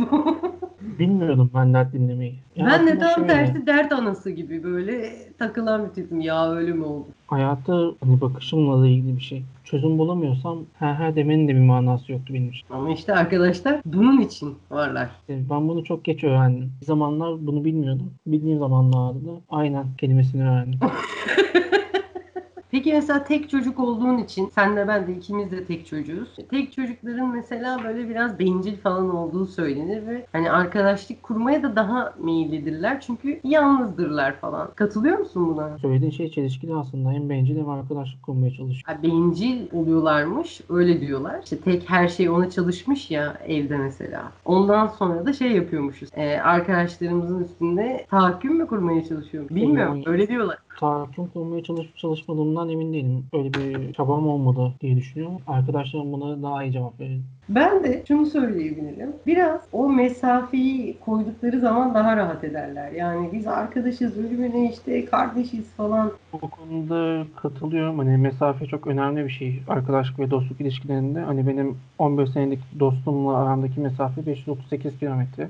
Bilmiyordum 0.99 1.51
ben 1.53 1.73
dert 1.73 1.93
dinlemeyi. 1.93 2.35
Ya 2.55 2.65
ben 2.65 2.99
tam 2.99 3.09
şöyle, 3.09 3.27
tersi 3.27 3.67
dert 3.67 3.91
anası 3.91 4.29
gibi 4.29 4.63
böyle 4.63 4.76
takılan 5.39 5.85
bir 5.85 5.89
tipim. 5.89 6.21
Ya 6.21 6.51
öyle 6.51 6.71
mi 6.71 6.85
oldu? 6.85 7.05
Hayata 7.27 7.73
hani 7.99 8.21
bakışımla 8.21 8.81
da 8.81 8.87
ilgili 8.87 9.17
bir 9.17 9.21
şey. 9.21 9.43
Çözüm 9.63 9.97
bulamıyorsam 9.97 10.59
her 10.73 10.93
her 10.93 11.15
demenin 11.15 11.47
de 11.47 11.55
bir 11.55 11.59
manası 11.59 12.11
yoktu 12.11 12.33
benim 12.33 12.49
için. 12.49 12.67
Ama 12.69 12.93
işte 12.93 13.13
arkadaşlar 13.15 13.81
bunun 13.85 14.21
için 14.21 14.55
varlar. 14.71 15.09
Yani 15.29 15.43
Ben 15.49 15.67
bunu 15.67 15.83
çok 15.83 16.05
geç 16.05 16.23
öğrendim. 16.23 16.71
Bir 16.81 16.85
zamanlar 16.85 17.47
bunu 17.47 17.65
bilmiyordum. 17.65 18.13
Bildiğim 18.27 18.59
zamanlarda 18.59 19.19
da 19.19 19.41
aynen 19.49 19.85
kelimesini 19.97 20.49
öğrendim. 20.49 20.79
Peki 22.71 22.93
mesela 22.93 23.23
tek 23.23 23.49
çocuk 23.49 23.79
olduğun 23.79 24.17
için 24.17 24.47
senle 24.47 24.87
ben 24.87 25.07
de 25.07 25.13
ikimiz 25.15 25.51
de 25.51 25.65
tek 25.65 25.85
çocuğuz. 25.87 26.35
Tek 26.49 26.73
çocukların 26.73 27.29
mesela 27.35 27.83
böyle 27.83 28.09
biraz 28.09 28.39
bencil 28.39 28.77
falan 28.77 29.15
olduğu 29.15 29.45
söylenir 29.45 30.07
ve 30.07 30.25
hani 30.31 30.51
arkadaşlık 30.51 31.23
kurmaya 31.23 31.63
da 31.63 31.75
daha 31.75 32.13
meyillidirler 32.19 33.01
çünkü 33.01 33.39
yalnızdırlar 33.43 34.35
falan. 34.35 34.69
Katılıyor 34.75 35.17
musun 35.17 35.55
buna? 35.55 35.77
Söylediğin 35.77 36.11
şey 36.11 36.31
çelişkili 36.31 36.75
aslında. 36.75 37.11
Hem 37.11 37.29
bencil 37.29 37.57
hem 37.57 37.69
arkadaşlık 37.69 38.23
kurmaya 38.23 38.51
çalışıyor. 38.51 38.83
Ha, 38.85 39.03
bencil 39.03 39.67
oluyorlarmış 39.73 40.61
öyle 40.69 41.01
diyorlar. 41.01 41.39
İşte 41.43 41.57
tek 41.57 41.89
her 41.89 42.07
şey 42.07 42.29
ona 42.29 42.49
çalışmış 42.49 43.11
ya 43.11 43.37
evde 43.47 43.77
mesela. 43.77 44.31
Ondan 44.45 44.87
sonra 44.87 45.25
da 45.25 45.33
şey 45.33 45.51
yapıyormuşuz. 45.51 46.09
Ee, 46.15 46.37
arkadaşlarımızın 46.37 47.43
üstünde 47.43 48.05
tahakküm 48.09 48.55
mü 48.57 48.67
kurmaya 48.67 49.05
çalışıyor? 49.05 49.49
Bilmiyorum 49.49 49.95
Yani- 49.95 50.03
öyle 50.07 50.27
diyorlar. 50.27 50.57
Tahakküm 50.79 51.27
kurmaya 51.27 51.63
çalışıp 51.63 51.97
çalışmadığımdan 52.57 52.69
emin 52.69 52.93
değilim. 52.93 53.25
Öyle 53.33 53.53
bir 53.53 53.93
çabam 53.93 54.27
olmadı 54.27 54.73
diye 54.81 54.95
düşünüyorum. 54.95 55.37
Arkadaşlarım 55.47 56.13
buna 56.13 56.41
daha 56.43 56.63
iyi 56.63 56.71
cevap 56.71 56.99
verir. 56.99 57.21
Ben 57.49 57.83
de 57.83 58.03
şunu 58.07 58.25
söyleyebilirim. 58.25 59.09
Biraz 59.25 59.61
o 59.71 59.89
mesafeyi 59.89 60.97
koydukları 60.99 61.59
zaman 61.59 61.93
daha 61.93 62.17
rahat 62.17 62.43
ederler. 62.43 62.91
Yani 62.91 63.29
biz 63.33 63.47
arkadaşız, 63.47 64.17
ölümüne 64.17 64.69
işte 64.71 65.05
kardeşiz 65.05 65.69
falan. 65.77 66.11
Bu 66.33 66.39
konuda 66.39 67.25
katılıyorum. 67.35 67.99
Hani 67.99 68.17
mesafe 68.17 68.65
çok 68.65 68.87
önemli 68.87 69.25
bir 69.25 69.29
şey. 69.29 69.61
Arkadaşlık 69.67 70.19
ve 70.19 70.31
dostluk 70.31 70.61
ilişkilerinde. 70.61 71.19
Hani 71.19 71.47
benim 71.47 71.77
15 71.99 72.29
senelik 72.29 72.59
dostumla 72.79 73.37
aramdaki 73.37 73.79
mesafe 73.79 74.25
538 74.25 74.99
kilometre. 74.99 75.49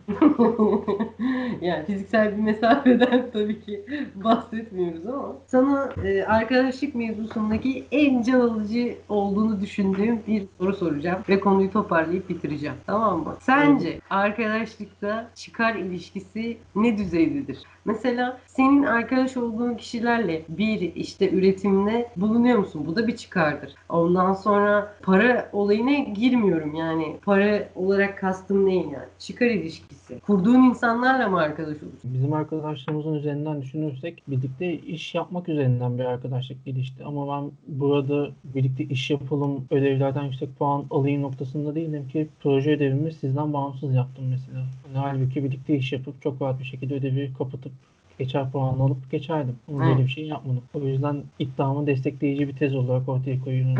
yani 1.61 1.85
fiziksel 1.85 2.37
bir 2.37 2.43
mesafeden 2.43 3.25
tabii 3.33 3.61
ki 3.61 3.85
bahsetmiyoruz 4.15 5.07
ama 5.07 5.35
sana 5.47 5.89
e, 6.03 6.23
arkadaşlık 6.23 6.95
mevzusundaki 6.97 7.85
en 7.91 8.21
can 8.21 8.39
alıcı 8.39 8.97
olduğunu 9.09 9.61
düşündüğüm 9.61 10.19
bir 10.27 10.43
soru 10.57 10.73
soracağım 10.75 11.23
ve 11.29 11.39
konuyu 11.39 11.71
toparlayıp 11.71 12.29
bitireceğim. 12.29 12.75
Tamam 12.85 13.23
mı? 13.23 13.37
Sence 13.41 13.99
arkadaşlıkta 14.09 15.31
çıkar 15.35 15.75
ilişkisi 15.75 16.57
ne 16.75 16.97
düzeydedir? 16.97 17.57
Mesela 17.87 18.37
senin 18.47 18.83
arkadaş 18.83 19.37
olduğun 19.37 19.73
kişilerle 19.75 20.41
bir 20.49 20.95
işte 20.95 21.31
üretimde 21.31 22.09
bulunuyor 22.15 22.57
musun? 22.57 22.83
Bu 22.87 22.95
da 22.95 23.07
bir 23.07 23.15
çıkardır. 23.15 23.73
Ondan 23.89 24.33
sonra 24.33 24.93
para 25.01 25.49
olayına 25.53 25.97
girmiyorum 25.97 26.75
yani. 26.75 27.17
Para 27.25 27.69
olarak 27.75 28.17
kastım 28.17 28.65
ne 28.65 28.75
yani? 28.75 29.07
Çıkar 29.19 29.45
ilişkisi. 29.45 30.19
Kurduğun 30.19 30.63
insanlarla 30.63 31.29
mı 31.29 31.39
arkadaş 31.39 31.83
olursun? 31.83 31.99
Bizim 32.03 32.33
arkadaşlarımızın 32.33 33.13
üzerinden 33.13 33.61
düşünürsek 33.61 34.23
birlikte 34.27 34.73
iş 34.73 35.15
yapmak 35.15 35.49
üzerinden 35.49 35.97
bir 35.97 36.05
arkadaşlık 36.05 36.65
gelişti. 36.65 37.03
Ama 37.05 37.37
ben 37.37 37.51
burada 37.67 38.29
birlikte 38.43 38.83
iş 38.83 39.09
yapalım, 39.09 39.65
ödevlerden 39.71 40.23
yüksek 40.23 40.59
puan 40.59 40.85
alayım 40.89 41.21
noktasında 41.21 41.75
değilim 41.75 42.07
ki 42.07 42.27
proje 42.39 42.71
ödevimi 42.71 43.13
sizden 43.13 43.53
bağımsız 43.53 43.95
yaptım 43.95 44.25
mesela. 44.29 44.65
Hani 44.87 44.97
halbuki 44.97 45.43
birlikte 45.43 45.75
iş 45.75 45.93
yapıp 45.93 46.21
çok 46.21 46.41
rahat 46.41 46.59
bir 46.59 46.65
şekilde 46.65 46.95
ödevi 46.95 47.33
kapatıp 47.37 47.71
geçer 48.19 48.51
puan 48.51 48.79
alıp 48.79 49.11
geçerdim. 49.11 49.55
Ama 49.69 49.85
böyle 49.85 50.03
bir 50.03 50.07
şey 50.07 50.25
yapmadım. 50.25 50.61
O 50.73 50.79
yüzden 50.79 51.23
iddiamı 51.39 51.87
destekleyici 51.87 52.47
bir 52.47 52.55
tez 52.55 52.75
olarak 52.75 53.09
ortaya 53.09 53.39
koyuyorum. 53.43 53.75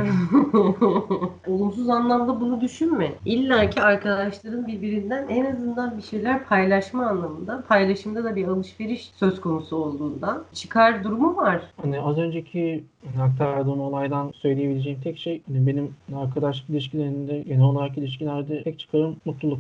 Olumsuz 1.48 1.90
anlamda 1.90 2.42
bunu 2.42 2.62
düşünme. 2.62 3.12
İlla 3.26 3.70
ki 3.70 3.82
arkadaşların 3.82 4.68
birbirinden 4.68 5.28
en 5.28 5.46
azından 5.46 5.98
bir 5.98 6.02
şeyler 6.02 6.46
paylaşma 6.46 7.06
anlamında, 7.06 7.64
paylaşımda 7.68 8.24
da 8.24 8.36
bir 8.36 8.48
alışveriş 8.48 9.12
söz 9.16 9.42
konusu 9.42 9.76
olduğundan 9.76 10.44
çıkar 10.54 11.04
durumu 11.04 11.36
var. 11.36 11.62
Hani 11.82 12.02
az 12.02 12.18
önceki 12.18 12.84
aktardığım 13.22 13.82
olaydan 13.82 14.32
söyleyebileceğim 14.36 15.02
tek 15.04 15.18
şey 15.18 15.42
hani 15.48 15.68
benim 15.68 15.96
arkadaşlık 16.16 16.70
ilişkilerinde 16.70 17.40
genel 17.40 17.64
olarak 17.64 17.98
ilişkilerde 17.98 18.64
tek 18.64 18.80
çıkarım 18.80 19.16
mutluluk. 19.26 19.60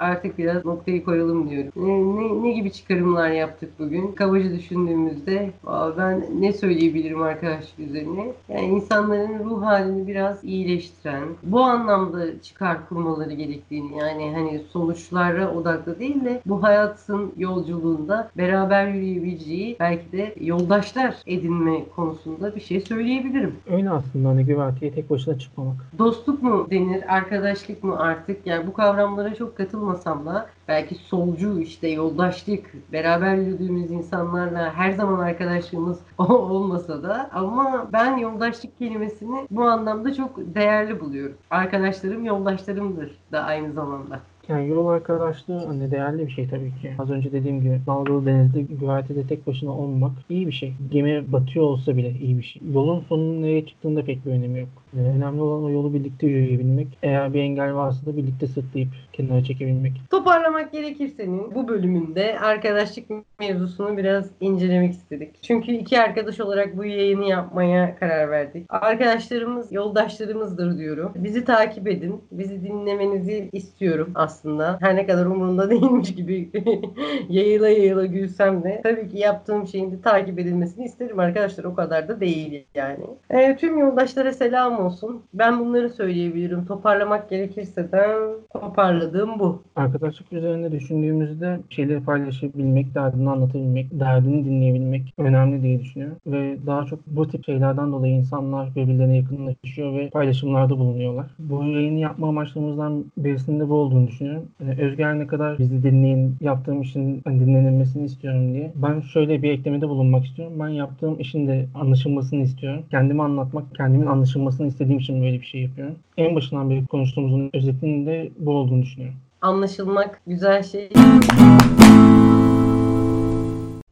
Artık 0.00 0.38
biraz 0.38 0.64
noktayı 0.64 1.04
koyalım 1.04 1.50
diyorum. 1.50 1.72
Ne, 1.76 2.22
ne, 2.22 2.42
ne 2.42 2.52
gibi 2.52 2.72
çıkarımlar 2.72 3.30
yaptık 3.30 3.70
bugün? 3.78 4.12
Kabaca 4.12 4.52
düşündüğümüzde 4.52 5.50
ben 5.98 6.24
ne 6.40 6.52
söyleyebilirim 6.52 7.22
arkadaşlık 7.22 7.78
üzerine? 7.78 8.32
Yani 8.48 8.66
insanların 8.66 9.44
ruh 9.44 9.62
halini 9.62 10.06
biraz 10.06 10.44
iyileştiren, 10.44 11.24
bu 11.42 11.60
anlamda 11.60 12.42
çıkar 12.42 12.88
kurmaları 12.88 13.32
gerektiğini 13.32 13.98
yani 13.98 14.32
hani 14.34 14.60
sonuçlara 14.72 15.54
odaklı 15.54 15.98
değil 15.98 16.24
de 16.24 16.40
bu 16.46 16.62
hayatın 16.62 17.32
yolculuğunda 17.36 18.30
beraber 18.36 18.88
yürüyebileceği 18.88 19.76
belki 19.80 20.12
de 20.12 20.34
yoldaşlar 20.40 21.14
edinme 21.26 21.84
konusunda 21.96 22.56
bir 22.56 22.60
şey 22.60 22.80
söyleyebilirim. 22.80 23.54
Öyle 23.72 23.90
aslında 23.90 24.28
hani 24.28 24.46
güverteye 24.46 24.92
tek 24.92 25.10
başına 25.10 25.38
çıkmamak. 25.38 25.76
Dostluk 25.98 26.42
mu 26.42 26.66
denir, 26.70 27.14
arkadaşlık 27.16 27.84
mı 27.84 27.98
artık? 27.98 28.46
Yani 28.46 28.66
bu 28.66 28.72
kavramlara 28.72 29.34
çok 29.34 29.56
katılmasam 29.90 30.26
da 30.26 30.46
belki 30.68 30.94
solcu 30.94 31.60
işte 31.60 31.88
yoldaşlık, 31.88 32.92
beraber 32.92 33.34
yürüdüğümüz 33.34 33.90
insanlarla 33.90 34.74
her 34.74 34.92
zaman 34.92 35.20
arkadaşlığımız 35.20 36.00
olmasa 36.18 37.02
da 37.02 37.30
ama 37.32 37.88
ben 37.92 38.16
yoldaşlık 38.16 38.78
kelimesini 38.78 39.46
bu 39.50 39.62
anlamda 39.62 40.14
çok 40.14 40.54
değerli 40.54 41.00
buluyorum. 41.00 41.36
Arkadaşlarım 41.50 42.24
yoldaşlarımdır 42.24 43.10
da 43.32 43.42
aynı 43.44 43.72
zamanda. 43.72 44.20
Yani 44.48 44.68
yol 44.68 44.86
arkadaşlığı 44.86 45.66
hani 45.66 45.90
değerli 45.90 46.26
bir 46.26 46.32
şey 46.32 46.48
tabii 46.48 46.72
ki. 46.82 46.94
Az 46.98 47.10
önce 47.10 47.32
dediğim 47.32 47.60
gibi 47.60 47.80
dalgalı 47.86 48.26
denizde 48.26 48.62
güvertede 48.62 49.26
tek 49.26 49.46
başına 49.46 49.70
olmak 49.70 50.12
iyi 50.28 50.46
bir 50.46 50.52
şey. 50.52 50.72
Gemi 50.90 51.32
batıyor 51.32 51.64
olsa 51.64 51.96
bile 51.96 52.10
iyi 52.10 52.38
bir 52.38 52.42
şey. 52.42 52.62
Yolun 52.72 53.00
sonunun 53.08 53.42
nereye 53.42 53.66
çıktığında 53.66 54.04
pek 54.04 54.26
bir 54.26 54.30
önemi 54.30 54.60
yok. 54.60 54.68
Yani 54.96 55.08
önemli 55.08 55.42
olan 55.42 55.64
o 55.64 55.70
yolu 55.70 55.94
birlikte 55.94 56.26
yürüyebilmek. 56.26 56.98
Eğer 57.02 57.34
bir 57.34 57.40
engel 57.40 57.74
varsa 57.74 58.06
da 58.06 58.16
birlikte 58.16 58.46
sırtlayıp 58.46 58.88
kenara 59.12 59.44
çekebilmek. 59.44 59.92
Toparlamak 60.10 60.72
gerekirsenin 60.72 61.54
bu 61.54 61.68
bölümünde 61.68 62.38
arkadaşlık 62.38 63.04
mevzusunu 63.40 63.96
biraz 63.96 64.30
incelemek 64.40 64.92
istedik. 64.92 65.42
Çünkü 65.42 65.72
iki 65.72 66.00
arkadaş 66.00 66.40
olarak 66.40 66.76
bu 66.76 66.84
yayını 66.84 67.24
yapmaya 67.24 67.96
karar 67.98 68.30
verdik. 68.30 68.66
Arkadaşlarımız 68.68 69.72
yoldaşlarımızdır 69.72 70.78
diyorum. 70.78 71.12
Bizi 71.16 71.44
takip 71.44 71.88
edin. 71.88 72.20
Bizi 72.32 72.62
dinlemenizi 72.62 73.48
istiyorum 73.52 74.10
aslında. 74.14 74.78
Her 74.80 74.96
ne 74.96 75.06
kadar 75.06 75.26
umurumda 75.26 75.70
değilmiş 75.70 76.14
gibi 76.14 76.50
yayıla 77.28 77.68
yayıla 77.68 78.06
gülsem 78.06 78.62
de 78.64 78.80
tabii 78.82 79.08
ki 79.08 79.18
yaptığım 79.18 79.66
şeyin 79.66 79.92
de 79.92 80.00
takip 80.00 80.38
edilmesini 80.38 80.84
isterim 80.84 81.18
arkadaşlar. 81.18 81.64
O 81.64 81.74
kadar 81.74 82.08
da 82.08 82.20
değil 82.20 82.64
yani. 82.74 83.04
Ee, 83.30 83.56
tüm 83.56 83.78
yoldaşlara 83.78 84.32
selam 84.32 84.79
olsun. 84.80 85.22
Ben 85.34 85.60
bunları 85.60 85.90
söyleyebilirim. 85.90 86.66
Toparlamak 86.66 87.30
gerekirse 87.30 87.92
de 87.92 88.04
toparladığım 88.52 89.38
bu. 89.38 89.62
Arkadaşlık 89.76 90.32
üzerinde 90.32 90.72
düşündüğümüzde 90.72 91.60
şeyleri 91.70 92.04
paylaşabilmek, 92.04 92.94
derdini 92.94 93.30
anlatabilmek, 93.30 94.00
derdini 94.00 94.44
dinleyebilmek 94.44 95.14
önemli 95.18 95.62
diye 95.62 95.80
düşünüyorum. 95.80 96.16
Ve 96.26 96.56
daha 96.66 96.84
çok 96.84 97.06
bu 97.06 97.28
tip 97.28 97.44
şeylerden 97.44 97.92
dolayı 97.92 98.14
insanlar 98.14 98.74
birbirlerine 98.76 99.16
yakınlaşıyor 99.16 99.92
ve 99.94 100.10
paylaşımlarda 100.10 100.78
bulunuyorlar. 100.78 101.26
Bu 101.38 101.64
yayını 101.64 101.98
yapma 101.98 102.28
amaçlarımızdan 102.28 103.04
birisinde 103.18 103.68
bu 103.68 103.74
olduğunu 103.74 104.08
düşünüyorum. 104.08 104.44
Yani 104.60 104.80
Özger 104.80 105.18
ne 105.18 105.26
kadar 105.26 105.58
bizi 105.58 105.82
dinleyin, 105.82 106.36
yaptığım 106.40 106.82
işin 106.82 107.20
hani 107.24 107.40
dinlenilmesini 107.40 108.04
istiyorum 108.04 108.54
diye. 108.54 108.72
Ben 108.74 109.00
şöyle 109.00 109.42
bir 109.42 109.50
eklemede 109.50 109.88
bulunmak 109.88 110.24
istiyorum. 110.24 110.54
Ben 110.60 110.68
yaptığım 110.68 111.20
işin 111.20 111.48
de 111.48 111.66
anlaşılmasını 111.74 112.42
istiyorum. 112.42 112.82
Kendimi 112.90 113.22
anlatmak, 113.22 113.74
kendimin 113.74 114.06
anlaşılmasını 114.06 114.66
istediğim 114.70 114.98
için 114.98 115.22
böyle 115.22 115.40
bir 115.40 115.46
şey 115.46 115.62
yapıyorum. 115.62 115.98
En 116.16 116.34
başından 116.36 116.70
beri 116.70 116.86
konuştuğumuzun 116.86 117.50
özetinin 117.54 118.06
de 118.06 118.30
bu 118.38 118.50
olduğunu 118.50 118.82
düşünüyorum. 118.82 119.16
Anlaşılmak 119.42 120.20
güzel 120.26 120.62
şey. 120.62 120.90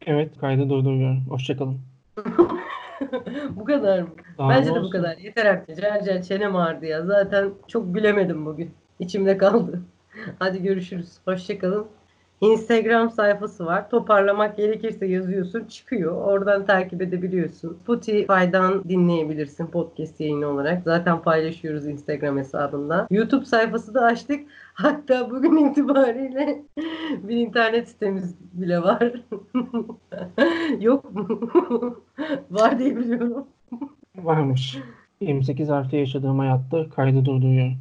Evet, 0.05 0.31
kaydı 0.41 0.69
durduruyorum. 0.69 1.21
Hoşçakalın. 1.29 1.77
bu 3.55 3.65
kadar 3.65 4.01
mı? 4.01 4.09
Daha 4.37 4.49
Bence 4.49 4.75
de 4.75 4.81
bu 4.81 4.89
kadar. 4.89 5.17
Yeter 5.17 5.45
artık. 5.45 5.77
Cer 5.77 6.03
cer 6.03 6.23
çenem 6.23 6.55
ağrıdı 6.55 6.85
ya. 6.85 7.05
Zaten 7.05 7.49
çok 7.67 7.95
gülemedim 7.95 8.45
bugün. 8.45 8.71
İçimde 8.99 9.37
kaldı. 9.37 9.81
Hadi 10.39 10.63
görüşürüz. 10.63 11.09
Hoşçakalın. 11.25 11.87
Instagram 12.41 13.09
sayfası 13.09 13.65
var. 13.65 13.89
Toparlamak 13.89 14.57
gerekirse 14.57 15.05
yazıyorsun. 15.05 15.65
Çıkıyor. 15.65 16.15
Oradan 16.15 16.65
takip 16.65 17.01
edebiliyorsun. 17.01 17.77
Spotify'dan 17.83 18.83
dinleyebilirsin 18.89 19.67
podcast 19.67 20.19
yayını 20.19 20.47
olarak. 20.47 20.83
Zaten 20.83 21.21
paylaşıyoruz 21.21 21.87
Instagram 21.87 22.37
hesabında. 22.37 23.07
YouTube 23.11 23.45
sayfası 23.45 23.93
da 23.93 24.01
açtık. 24.01 24.47
Hatta 24.73 25.31
bugün 25.31 25.57
itibariyle 25.57 26.61
bir 27.23 27.35
internet 27.35 27.89
sitemiz 27.89 28.35
bile 28.53 28.81
var. 28.81 29.13
Yok 30.79 31.15
mu? 31.15 31.39
var 32.51 32.79
diye 32.79 32.97
biliyorum. 32.97 33.47
Varmış. 34.15 34.77
28 35.21 35.69
artı 35.69 35.95
yaşadığım 35.95 36.39
hayatta 36.39 36.89
kaydı 36.89 37.25
durduruyorum. 37.25 37.77